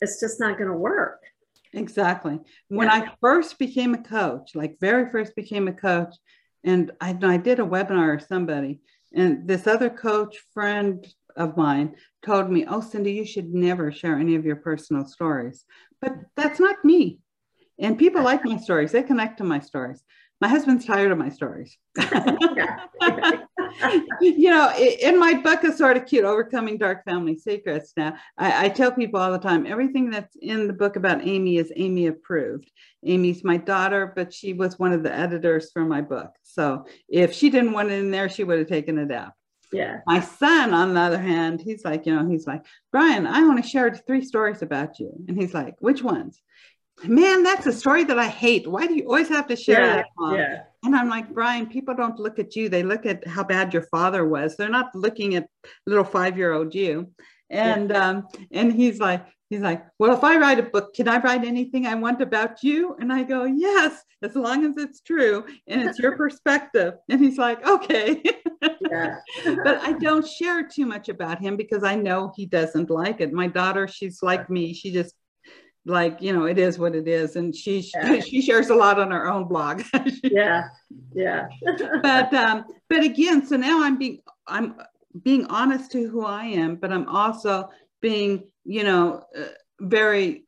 it's 0.00 0.20
just 0.20 0.40
not 0.40 0.58
going 0.58 0.70
to 0.70 0.76
work. 0.76 1.22
Exactly. 1.74 2.38
When 2.68 2.88
yeah. 2.88 2.94
I 2.94 3.12
first 3.20 3.58
became 3.58 3.94
a 3.94 4.02
coach, 4.02 4.54
like 4.54 4.78
very 4.80 5.10
first 5.10 5.34
became 5.34 5.68
a 5.68 5.72
coach, 5.72 6.14
and 6.64 6.92
I, 7.00 7.16
I 7.22 7.36
did 7.38 7.60
a 7.60 7.64
webinar 7.64 8.16
or 8.16 8.20
somebody, 8.20 8.80
and 9.14 9.48
this 9.48 9.66
other 9.66 9.90
coach 9.90 10.36
friend 10.52 11.06
of 11.36 11.56
mine 11.56 11.94
told 12.24 12.50
me, 12.50 12.66
Oh, 12.66 12.80
Cindy, 12.80 13.12
you 13.12 13.24
should 13.24 13.52
never 13.52 13.90
share 13.90 14.18
any 14.18 14.34
of 14.34 14.44
your 14.44 14.56
personal 14.56 15.06
stories. 15.06 15.64
But 16.00 16.14
that's 16.36 16.60
not 16.60 16.84
me. 16.84 17.20
And 17.82 17.98
people 17.98 18.22
like 18.22 18.44
my 18.44 18.56
stories, 18.56 18.92
they 18.92 19.02
connect 19.02 19.38
to 19.38 19.44
my 19.44 19.58
stories. 19.58 20.02
My 20.40 20.48
husband's 20.48 20.84
tired 20.84 21.12
of 21.12 21.18
my 21.18 21.28
stories. 21.28 21.76
you 24.20 24.50
know, 24.50 24.72
in 24.76 25.18
my 25.18 25.34
book 25.34 25.62
is 25.64 25.78
sort 25.78 25.96
of 25.96 26.06
cute, 26.06 26.24
Overcoming 26.24 26.78
Dark 26.78 27.04
Family 27.04 27.36
Secrets. 27.36 27.92
Now, 27.96 28.16
I, 28.36 28.66
I, 28.66 28.68
tell 28.68 28.90
people 28.90 29.20
all 29.20 29.30
the 29.30 29.38
time 29.38 29.66
everything 29.66 30.10
that's 30.10 30.34
in 30.40 30.66
the 30.66 30.72
book 30.72 30.96
about 30.96 31.26
Amy 31.26 31.58
is 31.58 31.72
Amy 31.76 32.08
approved. 32.08 32.70
Amy's 33.04 33.44
my 33.44 33.56
daughter, 33.56 34.12
but 34.16 34.32
she 34.32 34.52
was 34.52 34.80
one 34.80 34.92
of 34.92 35.04
the 35.04 35.14
editors 35.14 35.70
for 35.72 35.84
my 35.84 36.00
book. 36.00 36.30
So 36.42 36.86
if 37.08 37.32
she 37.32 37.48
didn't 37.50 37.72
want 37.72 37.90
it 37.90 38.00
in 38.00 38.10
there, 38.10 38.28
she 38.28 38.42
would 38.42 38.58
have 38.58 38.68
taken 38.68 38.98
it 38.98 39.12
out. 39.12 39.32
Yeah. 39.72 40.00
My 40.06 40.20
son, 40.20 40.74
on 40.74 40.94
the 40.94 41.00
other 41.00 41.20
hand, 41.20 41.60
he's 41.60 41.84
like, 41.84 42.04
you 42.04 42.14
know, 42.14 42.28
he's 42.28 42.46
like, 42.46 42.64
Brian, 42.90 43.26
I 43.26 43.42
want 43.44 43.62
to 43.62 43.68
share 43.68 43.94
three 43.94 44.24
stories 44.24 44.60
about 44.60 44.98
you. 44.98 45.12
And 45.28 45.36
he's 45.36 45.54
like, 45.54 45.76
which 45.78 46.02
ones? 46.02 46.42
Man, 47.04 47.42
that's 47.42 47.66
a 47.66 47.72
story 47.72 48.04
that 48.04 48.18
I 48.18 48.28
hate. 48.28 48.66
Why 48.66 48.86
do 48.86 48.94
you 48.94 49.04
always 49.04 49.28
have 49.28 49.46
to 49.48 49.56
share 49.56 49.80
yeah, 49.80 49.96
that? 49.96 50.06
Mom? 50.18 50.34
Yeah. 50.34 50.62
And 50.84 50.96
I'm 50.96 51.08
like, 51.08 51.32
Brian, 51.32 51.66
people 51.66 51.94
don't 51.94 52.18
look 52.18 52.38
at 52.38 52.56
you. 52.56 52.68
They 52.68 52.82
look 52.82 53.06
at 53.06 53.26
how 53.26 53.44
bad 53.44 53.72
your 53.72 53.82
father 53.84 54.26
was. 54.26 54.56
They're 54.56 54.68
not 54.68 54.94
looking 54.94 55.36
at 55.36 55.48
little 55.86 56.04
five-year-old 56.04 56.74
you. 56.74 57.10
And 57.50 57.90
yeah. 57.90 58.08
um, 58.08 58.28
and 58.50 58.72
he's 58.72 58.98
like, 58.98 59.24
he's 59.50 59.60
like, 59.60 59.84
well, 59.98 60.14
if 60.16 60.24
I 60.24 60.38
write 60.38 60.58
a 60.58 60.62
book, 60.62 60.94
can 60.94 61.08
I 61.08 61.18
write 61.18 61.44
anything 61.44 61.86
I 61.86 61.94
want 61.94 62.22
about 62.22 62.62
you? 62.62 62.96
And 62.98 63.12
I 63.12 63.22
go, 63.22 63.44
yes, 63.44 64.02
as 64.22 64.34
long 64.34 64.64
as 64.64 64.82
it's 64.82 65.02
true 65.02 65.44
and 65.66 65.82
it's 65.82 65.98
your 65.98 66.16
perspective. 66.16 66.94
And 67.08 67.20
he's 67.20 67.36
like, 67.36 67.66
okay. 67.66 68.22
Yeah. 68.90 69.16
but 69.64 69.82
I 69.82 69.92
don't 69.92 70.26
share 70.26 70.66
too 70.66 70.86
much 70.86 71.08
about 71.10 71.40
him 71.40 71.56
because 71.56 71.84
I 71.84 71.94
know 71.94 72.32
he 72.34 72.46
doesn't 72.46 72.90
like 72.90 73.20
it. 73.20 73.32
My 73.32 73.46
daughter, 73.46 73.86
she's 73.86 74.22
like 74.22 74.48
me. 74.48 74.72
She 74.72 74.90
just 74.90 75.14
like 75.84 76.22
you 76.22 76.32
know 76.32 76.44
it 76.44 76.58
is 76.58 76.78
what 76.78 76.94
it 76.94 77.08
is 77.08 77.36
and 77.36 77.54
she 77.54 77.84
yeah. 77.94 78.20
she 78.26 78.40
shares 78.40 78.70
a 78.70 78.74
lot 78.74 78.98
on 78.98 79.10
her 79.10 79.28
own 79.28 79.44
blog 79.44 79.82
yeah 80.22 80.64
yeah 81.14 81.48
but 82.02 82.32
um 82.34 82.64
but 82.88 83.02
again 83.02 83.44
so 83.44 83.56
now 83.56 83.82
i'm 83.82 83.98
being 83.98 84.20
i'm 84.46 84.76
being 85.22 85.44
honest 85.46 85.90
to 85.90 86.08
who 86.08 86.24
i 86.24 86.44
am 86.44 86.76
but 86.76 86.92
i'm 86.92 87.08
also 87.08 87.68
being 88.00 88.44
you 88.64 88.84
know 88.84 89.24
uh, 89.36 89.44
very 89.80 90.44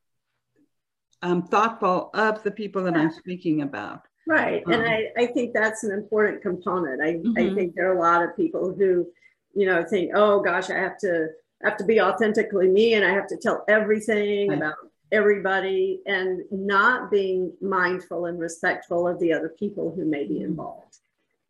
um 1.22 1.42
thoughtful 1.42 2.10
of 2.14 2.42
the 2.44 2.50
people 2.50 2.84
that 2.84 2.94
yeah. 2.94 3.02
i'm 3.02 3.10
speaking 3.10 3.62
about 3.62 4.02
right 4.28 4.62
um, 4.66 4.72
and 4.72 4.86
i 4.86 5.08
i 5.18 5.26
think 5.26 5.52
that's 5.52 5.82
an 5.82 5.90
important 5.90 6.40
component 6.42 7.02
i 7.02 7.14
mm-hmm. 7.14 7.32
i 7.36 7.54
think 7.54 7.74
there 7.74 7.90
are 7.90 7.96
a 7.96 8.00
lot 8.00 8.22
of 8.22 8.36
people 8.36 8.72
who 8.72 9.04
you 9.52 9.66
know 9.66 9.84
think 9.84 10.12
oh 10.14 10.40
gosh 10.40 10.70
i 10.70 10.74
have 10.74 10.96
to 10.96 11.26
have 11.62 11.76
to 11.76 11.84
be 11.84 12.00
authentically 12.00 12.68
me 12.68 12.94
and 12.94 13.04
i 13.04 13.10
have 13.10 13.26
to 13.26 13.36
tell 13.36 13.64
everything 13.68 14.52
about 14.52 14.74
everybody 15.14 16.00
and 16.06 16.42
not 16.50 17.10
being 17.10 17.52
mindful 17.60 18.26
and 18.26 18.38
respectful 18.38 19.06
of 19.08 19.18
the 19.20 19.32
other 19.32 19.50
people 19.58 19.94
who 19.94 20.04
may 20.04 20.26
be 20.26 20.42
involved 20.42 20.98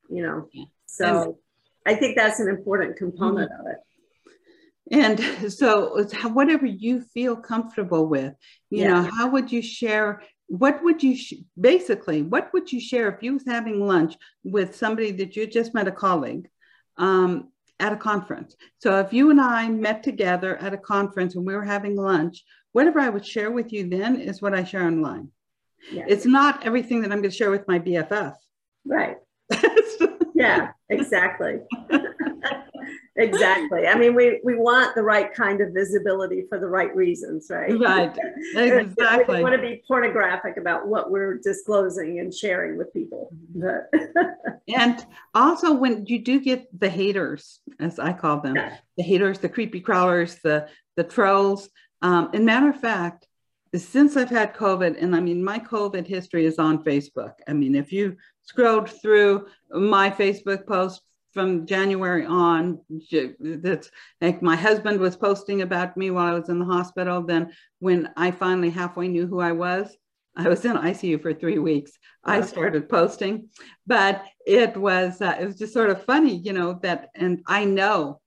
you 0.09 0.23
know? 0.23 0.49
So 0.87 1.39
i 1.87 1.95
think 1.95 2.17
that's 2.17 2.41
an 2.41 2.49
important 2.49 2.97
component 2.97 3.51
mm-hmm. 3.51 3.67
of 3.67 3.73
it. 3.73 3.79
And 4.91 5.53
so 5.53 6.05
whatever 6.29 6.67
you 6.67 7.01
feel 7.01 7.37
comfortable 7.37 8.07
with 8.07 8.35
you 8.71 8.83
yeah. 8.83 8.89
know 8.89 9.11
how 9.17 9.29
would 9.29 9.51
you 9.51 9.63
share 9.63 10.23
what 10.47 10.83
would 10.85 11.03
you 11.03 11.17
sh- 11.17 11.43
basically 11.59 12.23
what 12.23 12.53
would 12.53 12.71
you 12.71 12.81
share 12.81 13.09
if 13.09 13.23
you 13.23 13.35
was 13.35 13.45
having 13.47 13.81
lunch 13.81 14.15
with 14.43 14.77
somebody 14.77 15.11
that 15.13 15.37
you 15.37 15.47
just 15.47 15.75
met 15.75 15.89
a 15.89 15.93
colleague 15.93 16.49
um, 16.97 17.49
at 17.81 17.93
a 17.93 17.97
conference? 17.97 18.57
So 18.79 19.01
if 19.01 19.13
you 19.13 19.31
and 19.31 19.41
i 19.41 19.69
met 19.69 20.03
together 20.03 20.57
at 20.59 20.75
a 20.75 20.79
conference 20.79 21.35
and 21.35 21.47
we 21.47 21.55
were 21.55 21.65
having 21.65 21.97
lunch 21.97 22.45
whatever 22.75 22.99
I 23.01 23.09
would 23.09 23.25
share 23.25 23.51
with 23.53 23.73
you 23.73 23.89
then 23.89 24.21
is 24.21 24.43
what 24.43 24.53
I 24.53 24.65
share 24.65 24.85
online. 24.85 25.29
Yeah. 25.93 26.05
It's 26.09 26.27
not 26.27 26.67
everything 26.67 27.03
that 27.03 27.13
I'm 27.13 27.19
going 27.19 27.31
to 27.31 27.37
share 27.37 27.51
with 27.51 27.69
my 27.69 27.79
BFF. 27.79 28.35
Right. 28.85 29.17
yeah, 30.35 30.73
exactly. 30.89 31.61
exactly. 33.17 33.87
I 33.87 33.97
mean, 33.97 34.17
we, 34.17 34.41
we 34.43 34.57
want 34.57 34.97
the 34.97 35.05
right 35.05 35.33
kind 35.33 35.61
of 35.61 35.73
visibility 35.73 36.47
for 36.49 36.59
the 36.59 36.67
right 36.67 36.95
reasons, 36.97 37.47
right? 37.49 37.79
Right. 37.79 38.17
Exactly. 38.57 39.37
we 39.37 39.43
want 39.43 39.55
to 39.55 39.61
be 39.61 39.83
pornographic 39.87 40.57
about 40.57 40.89
what 40.89 41.11
we're 41.13 41.39
disclosing 41.39 42.19
and 42.19 42.35
sharing 42.35 42.77
with 42.77 42.93
people. 42.93 43.33
Mm-hmm. 43.57 44.51
and 44.75 45.07
also, 45.33 45.75
when 45.75 46.07
you 46.07 46.19
do 46.19 46.41
get 46.41 46.69
the 46.79 46.89
haters, 46.89 47.61
as 47.79 47.99
I 47.99 48.13
call 48.15 48.41
them, 48.41 48.57
yeah. 48.57 48.77
the 48.97 49.03
haters, 49.03 49.39
the 49.39 49.49
creepy 49.49 49.81
crawlers, 49.81 50.37
the 50.43 50.69
the 50.97 51.05
trolls, 51.05 51.69
um, 52.05 52.29
and 52.35 52.45
matter 52.45 52.69
of 52.69 52.79
fact, 52.79 53.27
since 53.75 54.15
I've 54.19 54.29
had 54.29 54.55
COVID, 54.55 55.03
and 55.03 55.17
I 55.17 55.21
mean, 55.21 55.43
my 55.43 55.59
COVID 55.59 56.07
history 56.07 56.45
is 56.45 56.59
on 56.59 56.85
Facebook. 56.85 57.33
I 57.49 57.55
mean, 57.55 57.75
if 57.75 57.95
you 57.95 58.19
scrolled 58.43 58.91
through 58.91 59.47
my 59.71 60.11
Facebook 60.11 60.67
post 60.67 61.01
from 61.33 61.67
January 61.67 62.27
on, 62.27 62.79
that's 63.41 63.91
like 64.21 64.43
my 64.43 64.55
husband 64.55 65.01
was 65.01 65.17
posting 65.17 65.63
about 65.63 65.97
me 65.97 66.11
while 66.11 66.27
I 66.27 66.39
was 66.39 66.51
in 66.51 66.59
the 66.59 66.67
hospital. 66.67 67.23
Then, 67.23 67.53
when 67.79 68.11
I 68.19 68.33
finally 68.33 68.69
halfway 68.69 69.09
knew 69.09 69.27
who 69.27 69.41
I 69.41 69.53
was, 69.53 69.97
I 70.37 70.47
was 70.47 70.63
in 70.67 70.77
ICU 70.77 71.23
for 71.23 71.33
three 71.33 71.59
weeks. 71.59 71.93
I 72.23 72.43
started 72.43 72.87
posting, 72.87 73.49
but 73.87 74.23
it 74.47 74.77
was 74.77 75.23
uh, 75.23 75.37
it 75.41 75.47
was 75.47 75.57
just 75.57 75.73
sort 75.73 75.89
of 75.89 76.05
funny, 76.05 76.37
you 76.37 76.53
know 76.53 76.79
that. 76.83 77.09
And 77.15 77.41
I 77.47 77.65
know, 77.65 78.21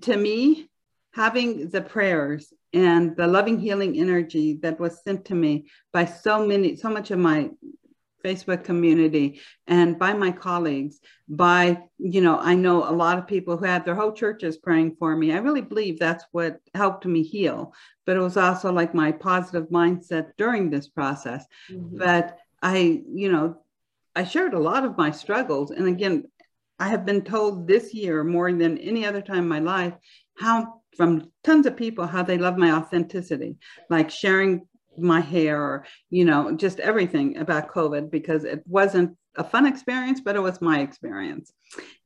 to 0.00 0.16
me, 0.16 0.70
having 1.12 1.68
the 1.68 1.82
prayers 1.82 2.50
and 2.72 3.16
the 3.16 3.26
loving 3.26 3.58
healing 3.58 3.98
energy 3.98 4.58
that 4.62 4.78
was 4.78 5.02
sent 5.02 5.24
to 5.24 5.34
me 5.34 5.66
by 5.92 6.04
so 6.04 6.46
many 6.46 6.76
so 6.76 6.90
much 6.90 7.10
of 7.10 7.18
my 7.18 7.50
facebook 8.24 8.64
community 8.64 9.40
and 9.68 9.98
by 9.98 10.12
my 10.12 10.30
colleagues 10.30 11.00
by 11.28 11.80
you 11.98 12.20
know 12.20 12.38
i 12.38 12.54
know 12.54 12.88
a 12.88 12.92
lot 12.92 13.16
of 13.16 13.26
people 13.26 13.56
who 13.56 13.64
had 13.64 13.84
their 13.84 13.94
whole 13.94 14.12
churches 14.12 14.58
praying 14.58 14.94
for 14.98 15.16
me. 15.16 15.32
I 15.32 15.38
really 15.38 15.60
believe 15.60 15.98
that's 15.98 16.24
what 16.32 16.58
helped 16.74 17.06
me 17.06 17.22
heal 17.22 17.72
but 18.04 18.16
it 18.16 18.20
was 18.20 18.36
also 18.36 18.72
like 18.72 18.94
my 18.94 19.12
positive 19.12 19.68
mindset 19.68 20.32
during 20.36 20.68
this 20.68 20.88
process. 20.88 21.46
Mm-hmm. 21.70 21.98
but 21.98 22.38
i 22.60 23.02
you 23.12 23.30
know 23.30 23.56
i 24.16 24.24
shared 24.24 24.54
a 24.54 24.58
lot 24.58 24.84
of 24.84 24.98
my 24.98 25.10
struggles. 25.10 25.70
And 25.70 25.86
again 25.86 26.24
i 26.78 26.88
have 26.88 27.06
been 27.06 27.22
told 27.22 27.66
this 27.66 27.94
year 27.94 28.24
more 28.24 28.52
than 28.52 28.78
any 28.78 29.06
other 29.06 29.22
time 29.22 29.44
in 29.44 29.48
my 29.48 29.60
life 29.60 29.94
how 30.36 30.77
from 30.96 31.30
tons 31.44 31.66
of 31.66 31.76
people 31.76 32.06
how 32.06 32.22
they 32.22 32.38
love 32.38 32.56
my 32.56 32.72
authenticity, 32.72 33.56
like 33.88 34.10
sharing 34.10 34.66
my 34.96 35.20
hair 35.20 35.60
or, 35.60 35.86
you 36.10 36.24
know, 36.24 36.52
just 36.56 36.80
everything 36.80 37.36
about 37.36 37.70
COVID 37.72 38.10
because 38.10 38.44
it 38.44 38.62
wasn't 38.66 39.16
a 39.36 39.44
fun 39.44 39.66
experience, 39.66 40.20
but 40.20 40.36
it 40.36 40.40
was 40.40 40.60
my 40.60 40.80
experience. 40.80 41.52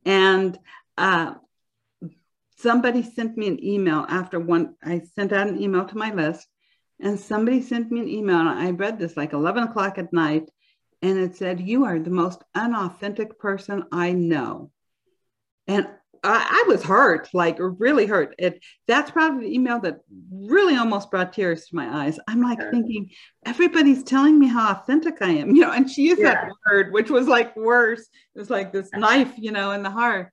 And 0.04 0.58
uh, 0.98 1.34
somebody 2.58 3.02
sent 3.02 3.36
me 3.36 3.48
an 3.48 3.64
email 3.64 4.04
after 4.08 4.38
one, 4.38 4.74
I 4.82 5.02
sent 5.14 5.32
out 5.32 5.48
an 5.48 5.60
email 5.60 5.84
to 5.86 5.96
my 5.96 6.12
list, 6.12 6.46
and 7.00 7.18
somebody 7.18 7.62
sent 7.62 7.90
me 7.90 8.00
an 8.00 8.08
email. 8.08 8.38
And 8.38 8.48
I 8.48 8.70
read 8.70 8.98
this 8.98 9.16
like 9.16 9.32
11 9.32 9.64
o'clock 9.64 9.98
at 9.98 10.12
night, 10.12 10.48
and 11.00 11.18
it 11.18 11.36
said, 11.36 11.60
You 11.60 11.84
are 11.84 11.98
the 11.98 12.10
most 12.10 12.42
unauthentic 12.54 13.38
person 13.38 13.84
I 13.90 14.12
know. 14.12 14.70
And 15.66 15.88
I, 16.24 16.64
I, 16.64 16.68
was 16.68 16.84
hurt, 16.84 17.28
like 17.34 17.56
really 17.58 18.06
hurt. 18.06 18.34
It 18.38 18.62
that's 18.86 19.10
probably 19.10 19.48
the 19.48 19.54
email 19.54 19.80
that 19.80 19.98
really 20.30 20.76
almost 20.76 21.10
brought 21.10 21.32
tears 21.32 21.66
to 21.66 21.76
my 21.76 22.04
eyes. 22.04 22.18
I'm 22.28 22.40
like 22.40 22.58
yeah. 22.60 22.70
thinking, 22.70 23.10
everybody's 23.44 24.04
telling 24.04 24.38
me 24.38 24.46
how 24.46 24.70
authentic 24.70 25.20
I 25.20 25.30
am, 25.30 25.50
you 25.56 25.62
know, 25.62 25.72
and 25.72 25.90
she 25.90 26.02
used 26.02 26.20
yeah. 26.20 26.34
that 26.34 26.52
word, 26.70 26.92
which 26.92 27.10
was 27.10 27.26
like 27.26 27.56
worse. 27.56 28.02
It 28.34 28.38
was 28.38 28.50
like 28.50 28.72
this 28.72 28.90
knife, 28.94 29.32
you 29.36 29.50
know, 29.50 29.72
in 29.72 29.82
the 29.82 29.90
heart. 29.90 30.32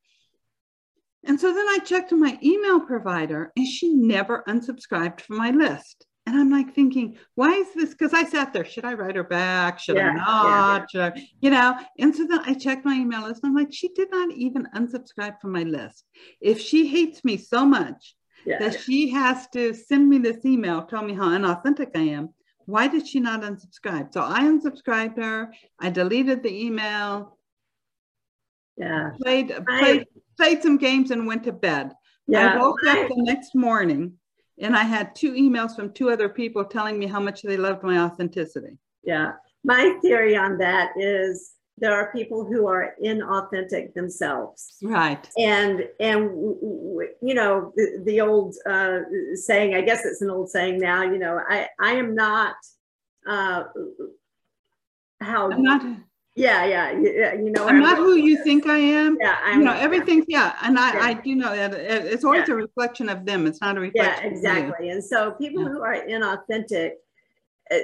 And 1.26 1.40
so 1.40 1.54
then 1.54 1.66
I 1.68 1.80
checked 1.84 2.12
my 2.12 2.38
email 2.44 2.80
provider 2.80 3.52
and 3.58 3.68
she 3.68 3.94
never 3.94 4.44
unsubscribed 4.48 5.22
from 5.22 5.38
my 5.38 5.52
list. 5.52 6.06
And 6.30 6.38
I'm 6.38 6.52
like 6.52 6.76
thinking, 6.76 7.18
why 7.34 7.54
is 7.54 7.74
this? 7.74 7.90
Because 7.90 8.14
I 8.14 8.24
sat 8.24 8.54
there, 8.54 8.64
should 8.64 8.86
I 8.86 8.94
write 8.94 9.16
her 9.16 9.24
back? 9.24 9.80
Should 9.80 9.96
yeah, 9.96 10.10
I 10.10 10.14
not? 10.14 10.90
Yeah. 10.94 11.12
Should 11.12 11.18
I, 11.18 11.28
you 11.42 11.50
know? 11.50 11.76
And 11.98 12.16
so 12.16 12.28
then 12.28 12.42
I 12.46 12.54
checked 12.54 12.86
my 12.86 12.94
email 12.94 13.24
list. 13.24 13.42
I'm 13.44 13.56
like, 13.56 13.74
she 13.74 13.88
did 13.90 14.12
not 14.12 14.32
even 14.34 14.68
unsubscribe 14.76 15.42
from 15.42 15.54
my 15.54 15.64
list. 15.64 16.06
If 16.40 16.62
she 16.62 16.86
hates 16.86 17.26
me 17.26 17.36
so 17.36 17.66
much 17.66 18.16
yeah, 18.46 18.60
that 18.60 18.80
she 18.80 19.10
has 19.10 19.48
to 19.54 19.74
send 19.74 20.08
me 20.08 20.20
this 20.20 20.46
email, 20.46 20.84
tell 20.84 21.02
me 21.02 21.16
how 21.16 21.34
unauthentic 21.34 21.90
I 21.96 22.02
am, 22.02 22.30
why 22.68 22.88
did 22.88 23.08
she 23.08 23.20
not 23.20 23.42
unsubscribe? 23.42 24.14
So 24.14 24.22
I 24.22 24.42
unsubscribed 24.42 25.18
her. 25.18 25.52
I 25.80 25.90
deleted 25.90 26.44
the 26.44 26.54
email. 26.54 27.40
Yeah. 28.78 29.14
Played, 29.20 29.66
played, 29.68 30.06
played 30.38 30.62
some 30.62 30.78
games 30.78 31.10
and 31.10 31.26
went 31.26 31.46
to 31.46 31.54
bed. 31.54 31.92
Yeah. 32.28 32.54
I 32.54 32.58
woke 32.60 32.84
up 32.88 33.08
the 33.08 33.24
next 33.24 33.56
morning 33.56 34.14
and 34.60 34.76
I 34.76 34.84
had 34.84 35.16
two 35.16 35.34
emails 35.34 35.76
from 35.76 35.94
two 35.94 36.10
other 36.10 36.30
people 36.30 36.66
telling 36.66 37.00
me 37.00 37.08
how 37.08 37.20
much 37.20 37.42
they 37.42 37.58
loved 37.58 37.84
my 37.84 38.00
authenticity. 38.00 38.78
Yeah. 39.04 39.34
My 39.64 39.98
theory 40.02 40.36
on 40.36 40.58
that 40.60 40.92
is 40.98 41.54
there 41.80 41.94
are 41.94 42.12
people 42.12 42.46
who 42.46 42.68
are 42.68 42.96
inauthentic 43.04 43.94
themselves 43.94 44.76
right 44.82 45.30
and 45.38 45.88
and 46.00 46.24
you 47.22 47.34
know 47.34 47.72
the, 47.76 48.02
the 48.06 48.20
old 48.20 48.54
uh, 48.70 49.00
saying 49.36 49.76
i 49.76 49.82
guess 49.82 50.06
it's 50.06 50.22
an 50.22 50.30
old 50.30 50.50
saying 50.50 50.78
now 50.78 51.04
you 51.04 51.18
know 51.18 51.40
i 51.50 51.68
i 51.80 51.92
am 51.92 52.14
not 52.14 52.56
uh 53.30 53.64
how 55.22 55.52
I'm 55.52 55.64
not 55.64 55.82
yeah 56.40 56.66
yeah 56.66 56.92
you, 56.92 57.46
you 57.46 57.52
know 57.52 57.68
i'm 57.68 57.80
not 57.80 57.98
who 57.98 58.16
you 58.16 58.42
think 58.44 58.66
i 58.68 58.78
am 58.78 59.18
yeah 59.20 59.38
I'm, 59.44 59.60
you 59.60 59.66
know 59.66 59.74
everything 59.74 60.24
yeah 60.28 60.56
and 60.64 60.80
i 60.80 60.94
yeah. 60.94 61.00
i 61.10 61.14
do 61.14 61.36
know 61.36 61.56
that 61.56 61.74
it's 61.74 62.24
always 62.24 62.48
yeah. 62.48 62.54
a 62.54 62.58
reflection 62.58 63.10
of 63.10 63.26
them 63.26 63.46
it's 63.48 63.62
not 63.62 63.78
a 63.78 63.80
reflection 63.80 64.24
yeah 64.24 64.38
exactly 64.38 64.90
and 64.90 65.04
so 65.04 65.32
people 65.32 65.64
yeah. 65.64 65.70
who 65.70 65.82
are 65.82 65.96
inauthentic 65.96 66.92
uh, 67.72 67.78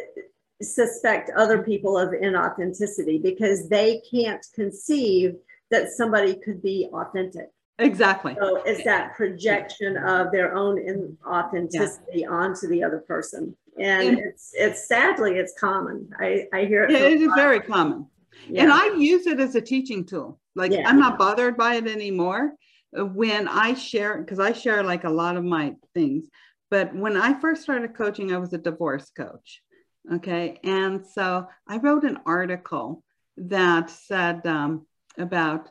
suspect 0.61 1.29
other 1.35 1.61
people 1.61 1.97
of 1.97 2.09
inauthenticity 2.09 3.21
because 3.21 3.67
they 3.69 4.01
can't 4.09 4.45
conceive 4.53 5.35
that 5.71 5.89
somebody 5.89 6.35
could 6.35 6.61
be 6.61 6.89
authentic. 6.93 7.51
Exactly. 7.77 8.37
So 8.39 8.61
it's 8.65 8.83
that 8.85 9.15
projection 9.15 9.97
of 9.97 10.31
their 10.31 10.55
own 10.55 10.77
inauthenticity 10.77 11.99
yeah. 12.13 12.29
onto 12.29 12.67
the 12.67 12.83
other 12.83 12.99
person. 12.99 13.55
And, 13.77 14.07
and, 14.07 14.19
it's 14.19 14.51
it's 14.53 14.87
sadly 14.87 15.33
it's 15.33 15.53
common. 15.59 16.09
I, 16.17 16.47
I 16.53 16.63
hear 16.63 16.83
it. 16.83 16.91
Yeah, 16.91 16.99
it 16.99 17.21
is 17.21 17.31
very 17.35 17.59
common. 17.59 18.07
Yeah. 18.50 18.63
And 18.63 18.71
I 18.71 18.95
use 18.95 19.28
it 19.28 19.39
as 19.39 19.56
a 19.56 19.62
teaching 19.62 20.06
tool. 20.06 20.39
Like 20.56 20.71
yeah. 20.71 20.88
I'm 20.88 21.00
not 21.00 21.17
bothered 21.17 21.58
by 21.58 21.76
it 21.76 21.88
anymore. 21.88 22.54
When 22.91 23.48
I 23.48 23.74
share, 23.74 24.19
because 24.19 24.39
I 24.39 24.54
share 24.54 24.84
like 24.84 25.04
a 25.04 25.10
lot 25.10 25.36
of 25.36 25.43
my 25.43 25.76
things. 25.93 26.30
But 26.71 26.95
when 26.95 27.17
I 27.17 27.39
first 27.39 27.63
started 27.63 27.95
coaching, 27.95 28.34
I 28.34 28.38
was 28.38 28.54
a 28.54 28.58
divorce 28.58 29.10
coach. 29.15 29.62
Okay. 30.13 30.60
And 30.63 31.06
so 31.06 31.48
I 31.67 31.78
wrote 31.78 32.04
an 32.04 32.19
article 32.26 33.04
that 33.38 33.89
said 33.89 34.45
um, 34.48 34.86
about 35.17 35.69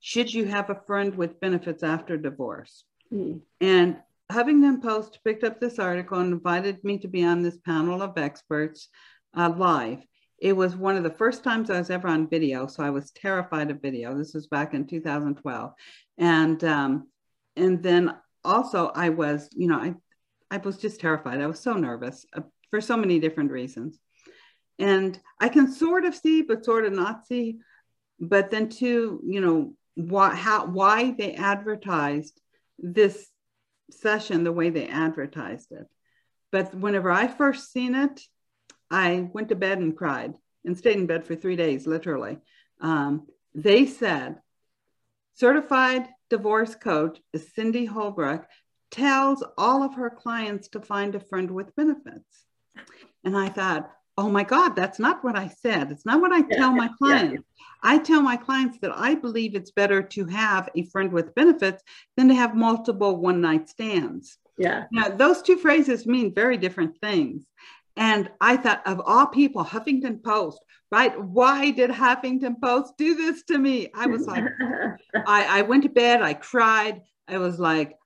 should 0.00 0.32
you 0.32 0.44
have 0.44 0.70
a 0.70 0.80
friend 0.86 1.14
with 1.14 1.40
benefits 1.40 1.82
after 1.82 2.16
divorce? 2.16 2.84
Mm. 3.12 3.40
And 3.60 3.96
Huffington 4.30 4.82
Post 4.82 5.20
picked 5.24 5.44
up 5.44 5.58
this 5.58 5.78
article 5.78 6.18
and 6.18 6.32
invited 6.32 6.84
me 6.84 6.98
to 6.98 7.08
be 7.08 7.24
on 7.24 7.42
this 7.42 7.56
panel 7.58 8.02
of 8.02 8.18
experts 8.18 8.88
uh, 9.36 9.52
live. 9.56 9.98
It 10.38 10.52
was 10.54 10.76
one 10.76 10.96
of 10.96 11.02
the 11.02 11.10
first 11.10 11.42
times 11.42 11.68
I 11.68 11.78
was 11.78 11.90
ever 11.90 12.08
on 12.08 12.28
video, 12.28 12.66
so 12.66 12.84
I 12.84 12.90
was 12.90 13.10
terrified 13.10 13.70
of 13.70 13.82
video. 13.82 14.16
This 14.16 14.34
was 14.34 14.46
back 14.46 14.72
in 14.72 14.86
2012, 14.86 15.72
and 16.18 16.64
um, 16.64 17.08
and 17.56 17.82
then 17.82 18.14
also 18.44 18.92
I 18.94 19.08
was, 19.08 19.48
you 19.52 19.66
know, 19.66 19.78
I 19.78 19.94
I 20.50 20.58
was 20.58 20.78
just 20.78 21.00
terrified. 21.00 21.40
I 21.40 21.46
was 21.46 21.60
so 21.60 21.74
nervous 21.74 22.24
for 22.70 22.80
so 22.80 22.96
many 22.96 23.18
different 23.18 23.50
reasons. 23.50 23.98
And 24.78 25.18
I 25.40 25.48
can 25.48 25.72
sort 25.72 26.04
of 26.04 26.14
see, 26.14 26.42
but 26.42 26.64
sort 26.64 26.84
of 26.84 26.92
not 26.92 27.26
see. 27.26 27.58
But 28.20 28.50
then 28.50 28.68
too, 28.68 29.20
you 29.24 29.40
know, 29.40 29.74
why 29.94 30.34
how 30.34 30.66
why 30.66 31.12
they 31.12 31.34
advertised 31.34 32.40
this 32.78 33.28
session 33.90 34.44
the 34.44 34.52
way 34.52 34.70
they 34.70 34.86
advertised 34.86 35.72
it. 35.72 35.86
But 36.52 36.74
whenever 36.74 37.10
I 37.10 37.26
first 37.26 37.72
seen 37.72 37.94
it, 37.94 38.20
I 38.90 39.28
went 39.32 39.50
to 39.50 39.54
bed 39.54 39.78
and 39.78 39.96
cried 39.96 40.34
and 40.64 40.76
stayed 40.76 40.96
in 40.96 41.06
bed 41.06 41.24
for 41.24 41.34
three 41.34 41.56
days, 41.56 41.86
literally. 41.86 42.38
Um, 42.80 43.26
they 43.54 43.86
said, 43.86 44.40
certified 45.34 46.08
divorce 46.30 46.74
coach 46.74 47.18
Cindy 47.54 47.84
Holbrook 47.84 48.46
tells 48.90 49.44
all 49.56 49.82
of 49.82 49.94
her 49.94 50.10
clients 50.10 50.68
to 50.68 50.80
find 50.80 51.14
a 51.14 51.20
friend 51.20 51.50
with 51.50 51.74
benefits. 51.76 52.44
And 53.24 53.36
I 53.36 53.48
thought, 53.48 53.90
oh 54.16 54.28
my 54.28 54.42
God, 54.42 54.70
that's 54.70 54.98
not 54.98 55.22
what 55.22 55.36
I 55.36 55.48
said. 55.48 55.92
It's 55.92 56.04
not 56.04 56.20
what 56.20 56.32
I 56.32 56.42
tell 56.42 56.72
my 56.72 56.88
clients. 56.98 57.34
Yeah. 57.34 57.64
I 57.82 57.98
tell 57.98 58.20
my 58.20 58.36
clients 58.36 58.78
that 58.80 58.90
I 58.92 59.14
believe 59.14 59.54
it's 59.54 59.70
better 59.70 60.02
to 60.02 60.24
have 60.26 60.68
a 60.74 60.82
friend 60.86 61.12
with 61.12 61.34
benefits 61.34 61.82
than 62.16 62.28
to 62.28 62.34
have 62.34 62.56
multiple 62.56 63.16
one 63.16 63.40
night 63.40 63.68
stands. 63.68 64.38
Yeah. 64.56 64.86
Now, 64.90 65.08
those 65.08 65.40
two 65.40 65.56
phrases 65.56 66.04
mean 66.04 66.34
very 66.34 66.56
different 66.56 66.98
things. 67.00 67.46
And 67.98 68.30
I 68.40 68.56
thought, 68.56 68.86
of 68.86 69.02
all 69.04 69.26
people, 69.26 69.64
Huffington 69.64 70.22
Post, 70.22 70.64
right? 70.92 71.20
Why 71.20 71.72
did 71.72 71.90
Huffington 71.90 72.60
Post 72.62 72.94
do 72.96 73.16
this 73.16 73.42
to 73.44 73.58
me? 73.58 73.88
I 73.92 74.06
was 74.06 74.24
like, 74.24 74.44
I, 75.26 75.58
I 75.58 75.62
went 75.62 75.82
to 75.82 75.88
bed, 75.88 76.22
I 76.22 76.34
cried. 76.34 77.02
I 77.26 77.38
was 77.38 77.58
like, 77.58 77.96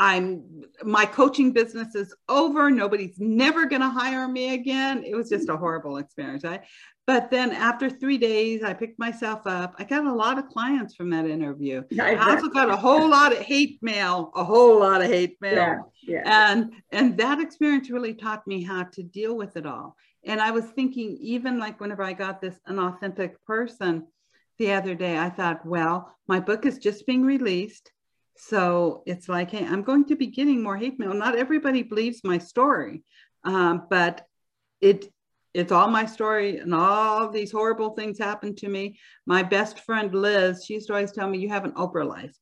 I'm 0.00 0.64
my 0.82 1.04
coaching 1.04 1.52
business 1.52 1.94
is 1.94 2.14
over. 2.26 2.70
Nobody's 2.70 3.18
never 3.18 3.66
going 3.66 3.82
to 3.82 3.90
hire 3.90 4.26
me 4.26 4.54
again. 4.54 5.04
It 5.04 5.14
was 5.14 5.28
just 5.28 5.50
a 5.50 5.58
horrible 5.58 5.98
experience. 5.98 6.42
I, 6.42 6.60
but 7.06 7.30
then 7.30 7.52
after 7.52 7.90
three 7.90 8.16
days, 8.16 8.62
I 8.62 8.72
picked 8.72 8.98
myself 8.98 9.42
up. 9.44 9.74
I 9.78 9.84
got 9.84 10.06
a 10.06 10.12
lot 10.12 10.38
of 10.38 10.48
clients 10.48 10.94
from 10.94 11.10
that 11.10 11.26
interview. 11.26 11.82
I 12.00 12.14
also 12.14 12.48
got 12.48 12.70
a 12.70 12.76
whole 12.76 13.10
lot 13.10 13.32
of 13.32 13.40
hate 13.40 13.78
mail, 13.82 14.32
a 14.34 14.42
whole 14.42 14.80
lot 14.80 15.02
of 15.02 15.08
hate 15.08 15.36
mail. 15.42 15.54
Yeah, 15.54 15.78
yeah. 16.24 16.50
And 16.50 16.72
and 16.92 17.18
that 17.18 17.38
experience 17.38 17.90
really 17.90 18.14
taught 18.14 18.46
me 18.46 18.62
how 18.62 18.84
to 18.84 19.02
deal 19.02 19.36
with 19.36 19.58
it 19.58 19.66
all. 19.66 19.96
And 20.24 20.40
I 20.40 20.50
was 20.50 20.64
thinking, 20.64 21.18
even 21.20 21.58
like 21.58 21.78
whenever 21.78 22.02
I 22.02 22.14
got 22.14 22.40
this 22.40 22.58
unauthentic 22.66 23.44
person 23.44 24.06
the 24.58 24.72
other 24.72 24.94
day, 24.94 25.18
I 25.18 25.28
thought, 25.28 25.66
well, 25.66 26.16
my 26.26 26.40
book 26.40 26.64
is 26.64 26.78
just 26.78 27.06
being 27.06 27.22
released 27.22 27.90
so 28.48 29.02
it's 29.06 29.28
like, 29.28 29.50
hey, 29.50 29.66
I'm 29.66 29.82
going 29.82 30.06
to 30.06 30.16
be 30.16 30.26
getting 30.26 30.62
more 30.62 30.76
hate 30.76 30.98
mail. 30.98 31.12
Not 31.12 31.36
everybody 31.36 31.82
believes 31.82 32.22
my 32.24 32.38
story, 32.38 33.02
um, 33.44 33.86
but 33.90 34.26
it 34.80 35.12
it's 35.52 35.72
all 35.72 35.88
my 35.88 36.06
story 36.06 36.58
and 36.58 36.72
all 36.72 37.28
these 37.28 37.50
horrible 37.50 37.90
things 37.90 38.18
happened 38.18 38.56
to 38.58 38.68
me. 38.68 38.98
My 39.26 39.42
best 39.42 39.80
friend 39.80 40.14
Liz, 40.14 40.64
she 40.64 40.74
used 40.74 40.86
to 40.86 40.92
always 40.92 41.10
tell 41.10 41.28
me, 41.28 41.38
you 41.38 41.48
have 41.48 41.64
an 41.64 41.72
Oprah 41.72 42.06
life. 42.06 42.36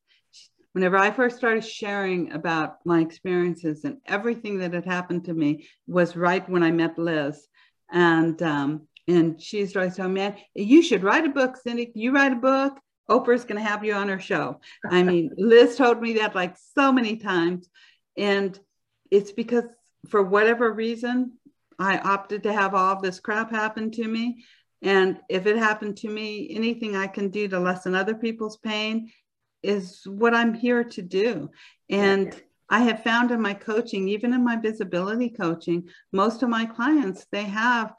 Whenever 0.73 0.95
I 0.95 1.09
first 1.09 1.37
started 1.37 1.65
sharing 1.65 2.31
about 2.31 2.77
my 2.85 2.99
experiences 3.01 3.83
and 3.83 3.97
everything 4.05 4.59
that 4.59 4.73
had 4.73 4.85
happened 4.85 5.25
to 5.25 5.33
me 5.33 5.67
was 5.87 6.15
right 6.15 6.47
when 6.47 6.61
I 6.61 6.69
met 6.71 6.99
Liz. 6.99 7.47
And 7.91 8.41
um, 8.43 8.87
and 9.07 9.41
she 9.41 9.59
used 9.59 9.73
to 9.73 9.79
always 9.79 9.95
tell 9.95 10.07
me, 10.07 10.21
man, 10.21 10.37
you 10.53 10.83
should 10.83 11.03
write 11.03 11.25
a 11.25 11.29
book, 11.29 11.57
Cindy. 11.57 11.91
You 11.95 12.13
write 12.13 12.33
a 12.33 12.35
book 12.35 12.79
Oprah's 13.09 13.45
going 13.45 13.61
to 13.61 13.67
have 13.69 13.83
you 13.83 13.93
on 13.93 14.07
her 14.07 14.19
show. 14.19 14.59
I 14.89 15.03
mean, 15.03 15.31
Liz 15.37 15.75
told 15.75 16.01
me 16.01 16.13
that 16.13 16.35
like 16.35 16.55
so 16.75 16.91
many 16.91 17.17
times. 17.17 17.69
And 18.17 18.57
it's 19.11 19.31
because 19.31 19.65
for 20.07 20.23
whatever 20.23 20.71
reason, 20.71 21.33
I 21.77 21.97
opted 21.97 22.43
to 22.43 22.53
have 22.53 22.75
all 22.75 22.99
this 22.99 23.19
crap 23.19 23.51
happen 23.51 23.91
to 23.91 24.07
me. 24.07 24.43
And 24.81 25.19
if 25.29 25.45
it 25.45 25.57
happened 25.57 25.97
to 25.97 26.09
me, 26.09 26.49
anything 26.51 26.95
I 26.95 27.07
can 27.07 27.29
do 27.29 27.47
to 27.47 27.59
lessen 27.59 27.95
other 27.95 28.15
people's 28.15 28.57
pain 28.57 29.11
is 29.61 30.01
what 30.05 30.33
I'm 30.33 30.53
here 30.53 30.83
to 30.83 31.01
do. 31.01 31.49
And 31.89 32.39
I 32.69 32.81
have 32.81 33.03
found 33.03 33.31
in 33.31 33.41
my 33.41 33.53
coaching, 33.53 34.07
even 34.09 34.33
in 34.33 34.43
my 34.43 34.55
visibility 34.55 35.29
coaching, 35.29 35.89
most 36.13 36.43
of 36.43 36.49
my 36.49 36.65
clients, 36.65 37.25
they 37.31 37.43
have 37.43 37.93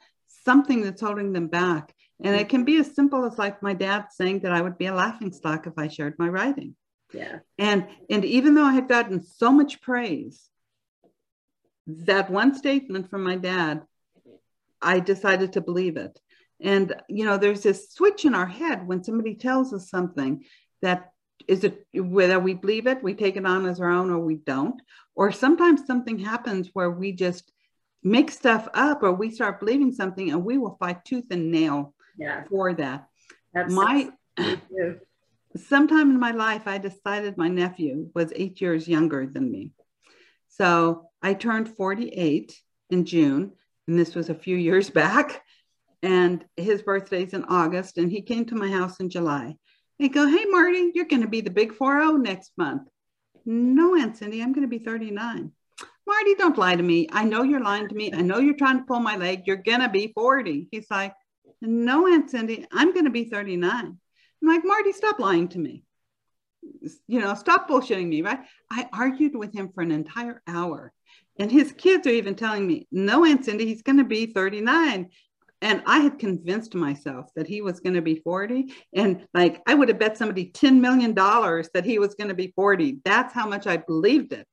something 0.45 0.81
that's 0.81 1.01
holding 1.01 1.33
them 1.33 1.47
back. 1.47 1.93
And 2.23 2.35
it 2.35 2.49
can 2.49 2.65
be 2.65 2.77
as 2.77 2.93
simple 2.93 3.25
as 3.25 3.37
like 3.37 3.63
my 3.63 3.73
dad 3.73 4.07
saying 4.11 4.41
that 4.41 4.51
I 4.51 4.61
would 4.61 4.77
be 4.77 4.85
a 4.85 4.93
laughing 4.93 5.31
stock 5.31 5.65
if 5.65 5.73
I 5.77 5.87
shared 5.87 6.19
my 6.19 6.29
writing. 6.29 6.75
Yeah. 7.13 7.39
And 7.57 7.87
and 8.09 8.23
even 8.23 8.55
though 8.55 8.65
I 8.65 8.73
had 8.73 8.87
gotten 8.87 9.23
so 9.23 9.51
much 9.51 9.81
praise, 9.81 10.49
that 11.87 12.29
one 12.29 12.55
statement 12.55 13.09
from 13.09 13.23
my 13.23 13.35
dad, 13.35 13.81
I 14.81 14.99
decided 14.99 15.53
to 15.53 15.61
believe 15.61 15.97
it. 15.97 16.19
And 16.61 16.95
you 17.09 17.25
know, 17.25 17.37
there's 17.37 17.63
this 17.63 17.91
switch 17.91 18.23
in 18.23 18.35
our 18.35 18.45
head 18.45 18.87
when 18.87 19.03
somebody 19.03 19.35
tells 19.35 19.73
us 19.73 19.89
something 19.89 20.45
that 20.81 21.11
is 21.47 21.63
it 21.63 21.85
whether 21.93 22.39
we 22.39 22.53
believe 22.53 22.85
it, 22.85 23.03
we 23.03 23.15
take 23.15 23.35
it 23.35 23.45
on 23.45 23.65
as 23.65 23.79
our 23.79 23.89
own 23.89 24.11
or 24.11 24.19
we 24.19 24.35
don't. 24.35 24.79
Or 25.15 25.31
sometimes 25.31 25.85
something 25.85 26.19
happens 26.19 26.69
where 26.73 26.91
we 26.91 27.11
just 27.11 27.51
make 28.03 28.31
stuff 28.31 28.67
up 28.73 29.03
or 29.03 29.11
we 29.11 29.31
start 29.31 29.59
believing 29.59 29.91
something 29.91 30.31
and 30.31 30.45
we 30.45 30.57
will 30.57 30.77
fight 30.79 31.03
tooth 31.03 31.25
and 31.31 31.51
nail 31.51 31.93
yeah. 32.17 32.43
for 32.49 32.73
that. 32.73 33.07
That's 33.53 33.73
my 33.73 34.11
sometime 35.57 36.09
in 36.09 36.19
my 36.19 36.31
life, 36.31 36.67
I 36.67 36.77
decided 36.77 37.37
my 37.37 37.47
nephew 37.47 38.09
was 38.13 38.31
eight 38.35 38.61
years 38.61 38.87
younger 38.87 39.25
than 39.25 39.51
me. 39.51 39.71
So 40.49 41.09
I 41.21 41.33
turned 41.33 41.69
48 41.69 42.55
in 42.89 43.05
June, 43.05 43.51
and 43.87 43.99
this 43.99 44.15
was 44.15 44.29
a 44.29 44.35
few 44.35 44.55
years 44.55 44.89
back. 45.01 45.43
And 46.03 46.43
his 46.57 46.81
birthday's 46.81 47.33
in 47.33 47.43
August, 47.45 47.99
and 47.99 48.11
he 48.11 48.21
came 48.21 48.45
to 48.45 48.55
my 48.55 48.69
house 48.69 48.99
in 48.99 49.09
July. 49.09 49.55
They 49.99 50.09
go, 50.09 50.27
Hey, 50.27 50.45
Marty, 50.45 50.91
you're 50.95 51.05
going 51.05 51.21
to 51.21 51.27
be 51.27 51.41
the 51.41 51.51
big 51.51 51.73
4 51.75 52.01
0 52.01 52.17
next 52.17 52.53
month. 52.57 52.87
No, 53.45 53.95
Aunt 53.95 54.17
Cindy, 54.17 54.41
I'm 54.41 54.51
going 54.51 54.67
to 54.67 54.67
be 54.67 54.83
39. 54.83 55.51
Marty, 56.07 56.35
don't 56.35 56.57
lie 56.57 56.75
to 56.75 56.81
me. 56.81 57.07
I 57.11 57.23
know 57.23 57.43
you're 57.43 57.61
lying 57.61 57.87
to 57.87 57.95
me. 57.95 58.11
I 58.13 58.21
know 58.21 58.39
you're 58.39 58.55
trying 58.55 58.79
to 58.79 58.85
pull 58.85 58.99
my 58.99 59.15
leg. 59.15 59.43
You're 59.45 59.57
going 59.57 59.81
to 59.81 59.89
be 59.89 60.11
40. 60.15 60.69
He's 60.71 60.87
like, 60.89 61.13
no, 61.61 62.07
Aunt 62.07 62.29
Cindy, 62.29 62.65
I'm 62.71 62.93
going 62.93 63.05
to 63.05 63.11
be 63.11 63.25
39. 63.25 63.97
I'm 64.41 64.47
like, 64.47 64.65
Marty, 64.65 64.91
stop 64.91 65.19
lying 65.19 65.47
to 65.49 65.59
me. 65.59 65.83
you 67.07 67.19
know, 67.19 67.35
stop 67.35 67.69
bullshitting 67.69 68.07
me, 68.07 68.21
right? 68.21 68.39
I 68.71 68.87
argued 68.93 69.35
with 69.35 69.53
him 69.53 69.69
for 69.73 69.81
an 69.81 69.91
entire 69.91 70.41
hour. 70.47 70.91
And 71.39 71.51
his 71.51 71.71
kids 71.71 72.07
are 72.07 72.11
even 72.11 72.35
telling 72.35 72.67
me, 72.67 72.87
no, 72.91 73.25
Aunt 73.25 73.45
Cindy, 73.45 73.65
he's 73.65 73.81
going 73.81 73.97
to 73.97 74.03
be 74.03 74.27
39. 74.27 75.09
And 75.63 75.83
I 75.85 75.99
had 75.99 76.17
convinced 76.17 76.73
myself 76.73 77.27
that 77.35 77.47
he 77.47 77.61
was 77.61 77.79
going 77.79 77.93
to 77.93 78.01
be 78.01 78.15
40. 78.15 78.73
And 78.95 79.27
like, 79.33 79.61
I 79.67 79.75
would 79.75 79.89
have 79.89 79.99
bet 79.99 80.17
somebody 80.17 80.51
$10 80.51 80.79
million 80.79 81.13
that 81.13 81.83
he 81.85 81.99
was 81.99 82.15
going 82.15 82.29
to 82.29 82.33
be 82.33 82.51
40. 82.55 82.99
That's 83.05 83.33
how 83.33 83.47
much 83.47 83.67
I 83.67 83.77
believed 83.77 84.33
it. 84.33 84.47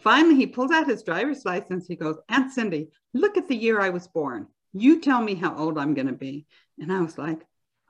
Finally, 0.00 0.36
he 0.36 0.46
pulls 0.46 0.70
out 0.70 0.86
his 0.86 1.02
driver's 1.02 1.44
license. 1.44 1.86
He 1.86 1.96
goes, 1.96 2.16
Aunt 2.28 2.52
Cindy, 2.52 2.88
look 3.12 3.36
at 3.36 3.48
the 3.48 3.56
year 3.56 3.80
I 3.80 3.90
was 3.90 4.08
born. 4.08 4.46
You 4.80 5.00
tell 5.00 5.20
me 5.20 5.34
how 5.34 5.56
old 5.56 5.78
I'm 5.78 5.94
going 5.94 6.06
to 6.06 6.12
be. 6.12 6.46
And 6.78 6.92
I 6.92 7.00
was 7.00 7.16
like, 7.18 7.40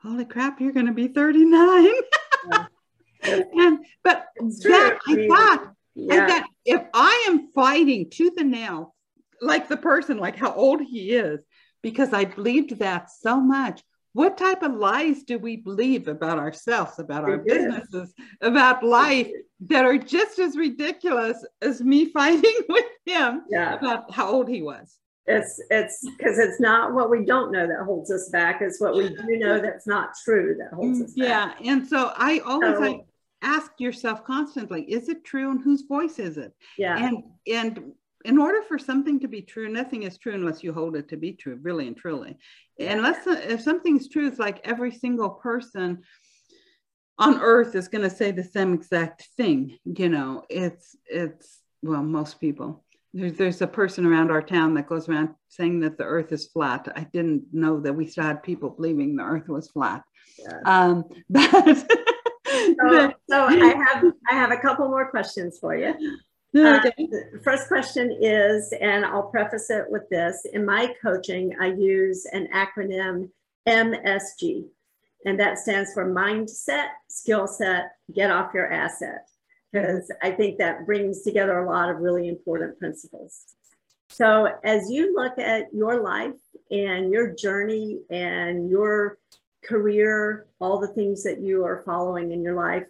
holy 0.01 0.25
crap, 0.25 0.61
you're 0.61 0.71
going 0.71 0.85
to 0.85 0.93
be 0.93 1.07
39. 1.07 1.91
and, 3.23 3.79
but 4.03 4.27
that, 4.63 4.99
I 5.07 5.27
thought, 5.27 5.73
yeah. 5.95 6.13
I 6.13 6.27
thought, 6.27 6.49
if 6.65 6.81
I 6.93 7.25
am 7.29 7.51
fighting 7.53 8.09
tooth 8.09 8.33
and 8.37 8.51
nail, 8.51 8.95
like 9.41 9.67
the 9.67 9.77
person, 9.77 10.17
like 10.17 10.35
how 10.35 10.53
old 10.53 10.81
he 10.81 11.11
is, 11.11 11.41
because 11.81 12.13
I 12.13 12.25
believed 12.25 12.79
that 12.79 13.09
so 13.11 13.39
much. 13.39 13.83
What 14.13 14.37
type 14.37 14.63
of 14.63 14.73
lies 14.73 15.23
do 15.23 15.37
we 15.37 15.57
believe 15.57 16.07
about 16.07 16.39
ourselves, 16.39 16.97
about 16.97 17.23
our 17.23 17.37
businesses, 17.37 18.13
about 18.41 18.83
life 18.83 19.29
that 19.67 19.85
are 19.85 19.97
just 19.97 20.39
as 20.39 20.57
ridiculous 20.57 21.45
as 21.61 21.81
me 21.81 22.05
fighting 22.13 22.55
with 22.67 22.85
him 23.05 23.43
yeah. 23.49 23.75
about 23.75 24.11
how 24.11 24.29
old 24.29 24.49
he 24.49 24.63
was? 24.63 24.97
It's 25.27 25.61
it's 25.69 26.07
because 26.17 26.39
it's 26.39 26.59
not 26.59 26.93
what 26.93 27.09
we 27.09 27.25
don't 27.25 27.51
know 27.51 27.67
that 27.67 27.83
holds 27.83 28.09
us 28.11 28.29
back. 28.29 28.61
It's 28.61 28.79
what 28.79 28.95
we 28.95 29.09
do 29.09 29.37
know 29.37 29.59
that's 29.59 29.85
not 29.85 30.11
true 30.23 30.55
that 30.57 30.73
holds 30.73 30.99
mm, 30.99 31.05
us 31.05 31.13
yeah. 31.15 31.47
back. 31.47 31.57
Yeah, 31.59 31.73
and 31.73 31.87
so 31.87 32.13
I 32.15 32.39
always 32.39 32.75
so, 32.75 32.79
like 32.79 33.05
ask 33.41 33.71
yourself 33.77 34.23
constantly: 34.23 34.83
Is 34.83 35.09
it 35.09 35.25
true, 35.25 35.51
and 35.51 35.61
whose 35.61 35.81
voice 35.81 36.17
is 36.17 36.37
it? 36.37 36.53
Yeah, 36.77 36.97
and 36.97 37.23
and 37.45 37.91
in 38.23 38.37
order 38.37 38.61
for 38.63 38.79
something 38.79 39.19
to 39.19 39.27
be 39.27 39.41
true, 39.41 39.67
nothing 39.67 40.03
is 40.03 40.17
true 40.17 40.33
unless 40.33 40.63
you 40.63 40.71
hold 40.73 40.95
it 40.95 41.09
to 41.09 41.17
be 41.17 41.33
true, 41.33 41.59
really 41.61 41.87
and 41.87 41.97
truly. 41.97 42.37
Unless 42.79 43.27
uh, 43.27 43.41
if 43.47 43.61
something's 43.61 44.07
true, 44.07 44.27
it's 44.27 44.39
like 44.39 44.61
every 44.63 44.91
single 44.91 45.29
person 45.29 46.03
on 47.17 47.41
earth 47.41 47.75
is 47.75 47.87
going 47.87 48.03
to 48.03 48.15
say 48.15 48.31
the 48.31 48.43
same 48.43 48.73
exact 48.73 49.27
thing. 49.35 49.77
You 49.85 50.09
know, 50.09 50.43
it's 50.49 50.95
it's 51.05 51.59
well, 51.81 52.03
most 52.03 52.39
people. 52.39 52.83
There's, 53.17 53.33
there's 53.33 53.61
a 53.63 53.67
person 53.67 54.05
around 54.05 54.29
our 54.29 54.43
town 54.43 54.75
that 54.75 54.87
goes 54.87 55.09
around 55.09 55.29
saying 55.49 55.79
that 55.79 55.97
the 55.97 56.03
earth 56.03 56.31
is 56.31 56.45
flat. 56.45 56.87
I 56.95 57.07
didn't 57.11 57.45
know 57.51 57.79
that 57.79 57.93
we 57.93 58.05
still 58.05 58.23
had 58.23 58.43
people 58.43 58.69
believing 58.69 59.15
the 59.15 59.23
earth 59.23 59.47
was 59.47 59.71
flat. 59.71 60.03
Yeah. 60.37 60.59
Um, 60.65 61.03
but 61.29 61.91
so, 62.45 63.13
so 63.27 63.45
I 63.45 63.73
have 63.87 64.03
I 64.29 64.35
have 64.35 64.51
a 64.51 64.57
couple 64.57 64.87
more 64.87 65.09
questions 65.09 65.57
for 65.59 65.75
you. 65.75 65.95
Uh, 66.55 66.79
first 67.43 67.67
question 67.67 68.15
is, 68.21 68.71
and 68.79 69.03
I'll 69.03 69.29
preface 69.29 69.69
it 69.69 69.85
with 69.89 70.07
this 70.09 70.45
in 70.53 70.65
my 70.65 70.93
coaching, 71.01 71.55
I 71.59 71.67
use 71.67 72.25
an 72.31 72.47
acronym 72.53 73.29
MSG, 73.67 74.65
and 75.25 75.39
that 75.39 75.59
stands 75.59 75.93
for 75.93 76.11
mindset, 76.11 76.87
skill 77.09 77.47
set, 77.47 77.91
get 78.13 78.31
off 78.31 78.53
your 78.53 78.71
asset, 78.71 79.27
because 79.81 80.11
I 80.21 80.31
think 80.31 80.57
that 80.57 80.85
brings 80.85 81.21
together 81.21 81.59
a 81.59 81.69
lot 81.69 81.89
of 81.89 81.97
really 81.97 82.27
important 82.27 82.79
principles. 82.79 83.43
So, 84.09 84.49
as 84.63 84.89
you 84.89 85.15
look 85.15 85.37
at 85.37 85.73
your 85.73 86.01
life 86.01 86.39
and 86.71 87.11
your 87.11 87.33
journey 87.35 87.99
and 88.09 88.69
your 88.69 89.17
career, 89.63 90.47
all 90.59 90.79
the 90.79 90.87
things 90.87 91.23
that 91.23 91.41
you 91.41 91.65
are 91.65 91.83
following 91.85 92.31
in 92.31 92.41
your 92.41 92.55
life, 92.55 92.85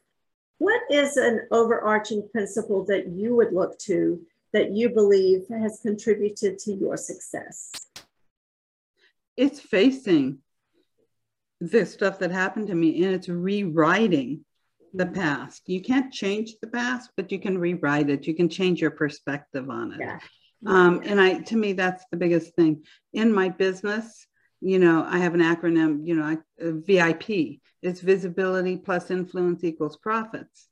what 0.59 0.81
is 0.89 1.17
an 1.17 1.41
overarching 1.51 2.27
principle 2.31 2.85
that 2.85 3.07
you 3.07 3.35
would 3.35 3.53
look 3.53 3.77
to 3.79 4.21
that 4.53 4.71
you 4.71 4.89
believe 4.89 5.41
has 5.49 5.79
contributed 5.81 6.59
to 6.59 6.73
your 6.73 6.97
success? 6.97 7.71
It's 9.35 9.59
facing 9.59 10.39
the 11.59 11.85
stuff 11.85 12.19
that 12.19 12.31
happened 12.31 12.67
to 12.67 12.75
me 12.75 13.03
and 13.03 13.13
it's 13.13 13.29
rewriting 13.29 14.45
the 14.97 15.05
past. 15.05 15.63
You 15.67 15.81
can't 15.81 16.11
change 16.11 16.55
the 16.61 16.67
past, 16.67 17.11
but 17.15 17.31
you 17.31 17.39
can 17.39 17.57
rewrite 17.57 18.09
it. 18.09 18.27
You 18.27 18.35
can 18.35 18.49
change 18.49 18.81
your 18.81 18.91
perspective 18.91 19.69
on 19.69 19.93
it. 19.93 19.99
Yeah. 19.99 20.19
Um, 20.65 21.01
and 21.05 21.21
I, 21.21 21.39
to 21.39 21.55
me, 21.55 21.73
that's 21.73 22.03
the 22.11 22.17
biggest 22.17 22.55
thing 22.55 22.83
in 23.13 23.31
my 23.31 23.49
business. 23.49 24.25
You 24.59 24.79
know, 24.79 25.05
I 25.07 25.19
have 25.19 25.35
an 25.35 25.41
acronym, 25.41 26.05
you 26.05 26.15
know, 26.15 26.23
I, 26.23 26.37
uh, 26.63 26.71
VIP. 26.71 27.59
It's 27.83 28.01
visibility 28.01 28.77
plus 28.77 29.11
influence 29.11 29.63
equals 29.63 29.97
profits. 29.97 30.67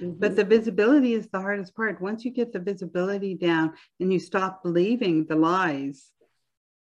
Mm-hmm. 0.00 0.18
But 0.18 0.36
the 0.36 0.44
visibility 0.44 1.14
is 1.14 1.28
the 1.28 1.40
hardest 1.40 1.74
part. 1.74 2.02
Once 2.02 2.24
you 2.24 2.30
get 2.30 2.52
the 2.52 2.58
visibility 2.58 3.34
down 3.34 3.72
and 3.98 4.12
you 4.12 4.18
stop 4.18 4.62
believing 4.62 5.24
the 5.24 5.36
lies 5.36 6.10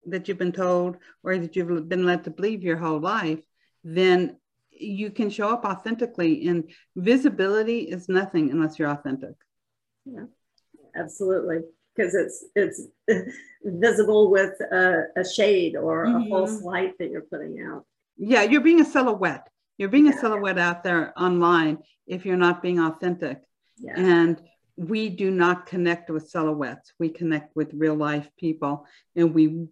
that 0.05 0.27
you've 0.27 0.37
been 0.37 0.51
told 0.51 0.97
or 1.23 1.37
that 1.37 1.55
you've 1.55 1.87
been 1.87 2.05
led 2.05 2.25
to 2.25 2.29
believe 2.29 2.63
your 2.63 2.77
whole 2.77 2.99
life, 2.99 3.39
then 3.83 4.37
you 4.79 5.11
can 5.11 5.29
show 5.29 5.49
up 5.49 5.65
authentically. 5.65 6.47
And 6.47 6.69
visibility 6.95 7.79
is 7.81 8.09
nothing 8.09 8.51
unless 8.51 8.79
you're 8.79 8.89
authentic. 8.89 9.35
Yeah, 10.05 10.25
absolutely. 10.95 11.59
Because 11.95 12.15
it's 12.15 12.45
it's 12.55 12.81
visible 13.63 14.31
with 14.31 14.59
a, 14.71 15.03
a 15.15 15.27
shade 15.27 15.75
or 15.75 16.05
mm-hmm. 16.05 16.23
a 16.23 16.29
false 16.29 16.61
light 16.61 16.93
that 16.99 17.09
you're 17.09 17.21
putting 17.21 17.61
out. 17.61 17.85
Yeah, 18.17 18.43
you're 18.43 18.61
being 18.61 18.81
a 18.81 18.85
silhouette. 18.85 19.47
You're 19.77 19.89
being 19.89 20.09
a 20.09 20.17
silhouette 20.17 20.57
out 20.57 20.83
there 20.83 21.13
online 21.19 21.79
if 22.05 22.25
you're 22.25 22.37
not 22.37 22.61
being 22.61 22.79
authentic. 22.79 23.41
Yeah. 23.77 23.93
And 23.97 24.41
we 24.75 25.09
do 25.09 25.29
not 25.29 25.65
connect 25.65 26.09
with 26.09 26.29
silhouettes. 26.29 26.93
We 26.99 27.09
connect 27.09 27.55
with 27.55 27.73
real 27.73 27.95
life 27.95 28.29
people. 28.37 28.85
And 29.15 29.33
we, 29.33 29.67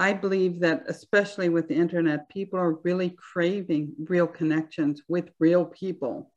I 0.00 0.14
believe 0.14 0.60
that 0.60 0.84
especially 0.88 1.50
with 1.50 1.68
the 1.68 1.74
internet, 1.74 2.30
people 2.30 2.58
are 2.58 2.80
really 2.84 3.10
craving 3.10 3.92
real 4.08 4.26
connections 4.26 5.02
with 5.08 5.28
real 5.38 5.66
people. 5.66 6.32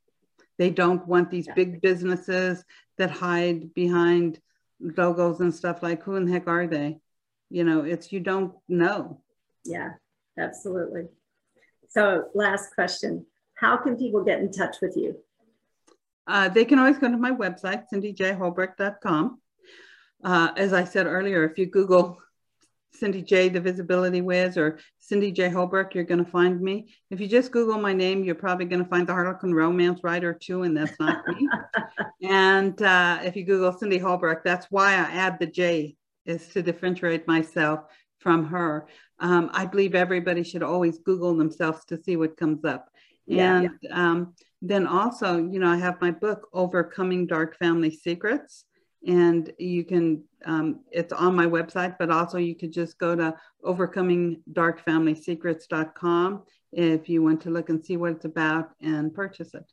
They 0.57 0.69
don't 0.69 1.07
want 1.07 1.31
these 1.31 1.47
yeah. 1.47 1.53
big 1.53 1.79
businesses 1.79 2.61
that 2.97 3.09
hide 3.09 3.73
behind 3.73 4.41
logos 4.81 5.39
and 5.39 5.55
stuff 5.55 5.81
like 5.81 6.03
who 6.03 6.17
in 6.17 6.25
the 6.25 6.33
heck 6.33 6.49
are 6.49 6.67
they? 6.67 6.97
You 7.49 7.63
know, 7.63 7.85
it's 7.85 8.11
you 8.11 8.19
don't 8.19 8.53
know. 8.67 9.21
Yeah, 9.63 9.91
absolutely. 10.37 11.03
So, 11.87 12.25
last 12.35 12.75
question 12.75 13.25
How 13.55 13.77
can 13.77 13.95
people 13.95 14.25
get 14.25 14.41
in 14.41 14.51
touch 14.51 14.75
with 14.81 14.97
you? 14.97 15.15
Uh, 16.27 16.49
they 16.49 16.65
can 16.65 16.79
always 16.79 16.97
go 16.97 17.09
to 17.09 17.15
my 17.15 17.31
website, 17.31 17.85
cindyjholbrook.com. 17.93 19.39
Uh, 20.21 20.51
as 20.57 20.73
I 20.73 20.83
said 20.83 21.05
earlier, 21.05 21.45
if 21.45 21.57
you 21.57 21.65
Google 21.65 22.19
Cindy 22.95 23.21
J, 23.21 23.49
the 23.49 23.59
Visibility 23.59 24.21
Wiz, 24.21 24.57
or 24.57 24.79
Cindy 24.99 25.31
J. 25.31 25.49
Holbrook, 25.49 25.95
you're 25.95 26.03
going 26.03 26.23
to 26.23 26.29
find 26.29 26.61
me. 26.61 26.93
If 27.09 27.19
you 27.19 27.27
just 27.27 27.51
Google 27.51 27.79
my 27.79 27.93
name, 27.93 28.23
you're 28.23 28.35
probably 28.35 28.65
going 28.65 28.83
to 28.83 28.89
find 28.89 29.07
the 29.07 29.13
Harlequin 29.13 29.53
Romance 29.53 30.01
writer 30.03 30.33
too, 30.33 30.63
and 30.63 30.75
that's 30.75 30.99
not 30.99 31.27
me. 31.27 31.47
and 32.29 32.79
uh, 32.81 33.19
if 33.23 33.35
you 33.35 33.45
Google 33.45 33.73
Cindy 33.73 33.97
Holbrook, 33.97 34.43
that's 34.43 34.67
why 34.69 34.93
I 34.93 35.11
add 35.11 35.39
the 35.39 35.47
J, 35.47 35.95
is 36.25 36.47
to 36.49 36.61
differentiate 36.61 37.27
myself 37.27 37.81
from 38.19 38.45
her. 38.45 38.87
Um, 39.19 39.49
I 39.53 39.65
believe 39.65 39.95
everybody 39.95 40.43
should 40.43 40.63
always 40.63 40.99
Google 40.99 41.35
themselves 41.35 41.85
to 41.85 42.01
see 42.01 42.15
what 42.15 42.37
comes 42.37 42.63
up. 42.65 42.89
Yeah, 43.25 43.57
and 43.57 43.69
yeah. 43.81 44.11
Um, 44.11 44.33
then 44.61 44.87
also, 44.87 45.37
you 45.37 45.59
know, 45.59 45.69
I 45.69 45.77
have 45.77 45.99
my 45.99 46.11
book, 46.11 46.47
Overcoming 46.53 47.27
Dark 47.27 47.57
Family 47.57 47.91
Secrets. 47.91 48.65
And 49.05 49.51
you 49.57 49.83
can, 49.83 50.23
um, 50.45 50.79
it's 50.91 51.11
on 51.11 51.35
my 51.35 51.45
website, 51.45 51.97
but 51.99 52.09
also 52.09 52.37
you 52.37 52.55
could 52.55 52.71
just 52.71 52.97
go 52.97 53.13
to 53.15 53.35
overcomingdarkfamilysecrets.com 53.63 56.43
if 56.71 57.09
you 57.09 57.21
want 57.21 57.41
to 57.41 57.49
look 57.49 57.67
and 57.69 57.83
see 57.83 57.97
what 57.97 58.13
it's 58.13 58.23
about 58.25 58.71
and 58.81 59.13
purchase 59.13 59.53
it. 59.53 59.65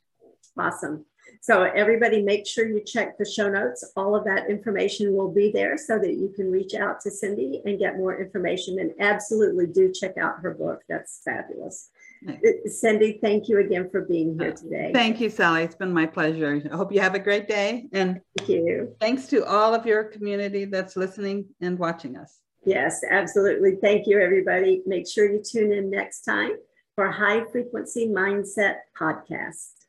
Awesome. 0.57 1.05
So 1.39 1.63
everybody 1.63 2.21
make 2.21 2.45
sure 2.45 2.67
you 2.67 2.83
check 2.83 3.17
the 3.17 3.25
show 3.25 3.49
notes. 3.49 3.89
All 3.95 4.15
of 4.15 4.25
that 4.25 4.49
information 4.49 5.15
will 5.15 5.31
be 5.31 5.51
there 5.51 5.77
so 5.77 5.97
that 5.97 6.15
you 6.15 6.33
can 6.35 6.51
reach 6.51 6.75
out 6.75 6.99
to 7.01 7.11
Cindy 7.11 7.61
and 7.65 7.79
get 7.79 7.97
more 7.97 8.21
information 8.21 8.79
and 8.79 8.91
absolutely 8.99 9.67
do 9.67 9.91
check 9.91 10.17
out 10.17 10.39
her 10.41 10.53
book. 10.53 10.81
That's 10.89 11.21
fabulous. 11.23 11.89
Nice. 12.21 12.79
Cindy, 12.79 13.19
thank 13.21 13.49
you 13.49 13.59
again 13.59 13.89
for 13.89 14.01
being 14.01 14.37
here 14.39 14.51
today. 14.51 14.91
Thank 14.93 15.19
you, 15.19 15.29
Sally. 15.29 15.63
It's 15.63 15.75
been 15.75 15.91
my 15.91 16.05
pleasure. 16.05 16.61
I 16.71 16.75
hope 16.75 16.93
you 16.93 16.99
have 17.01 17.15
a 17.15 17.19
great 17.19 17.47
day. 17.47 17.87
And 17.93 18.21
thank 18.37 18.49
you. 18.49 18.95
Thanks 18.99 19.25
to 19.27 19.43
all 19.45 19.73
of 19.73 19.85
your 19.85 20.03
community 20.03 20.65
that's 20.65 20.95
listening 20.95 21.45
and 21.61 21.79
watching 21.79 22.17
us. 22.17 22.39
Yes, 22.63 23.01
absolutely. 23.09 23.77
Thank 23.81 24.05
you, 24.05 24.19
everybody. 24.19 24.83
Make 24.85 25.09
sure 25.09 25.31
you 25.31 25.41
tune 25.41 25.71
in 25.71 25.89
next 25.89 26.21
time 26.21 26.51
for 26.95 27.09
High 27.09 27.43
Frequency 27.51 28.07
Mindset 28.07 28.75
Podcast. 28.99 29.80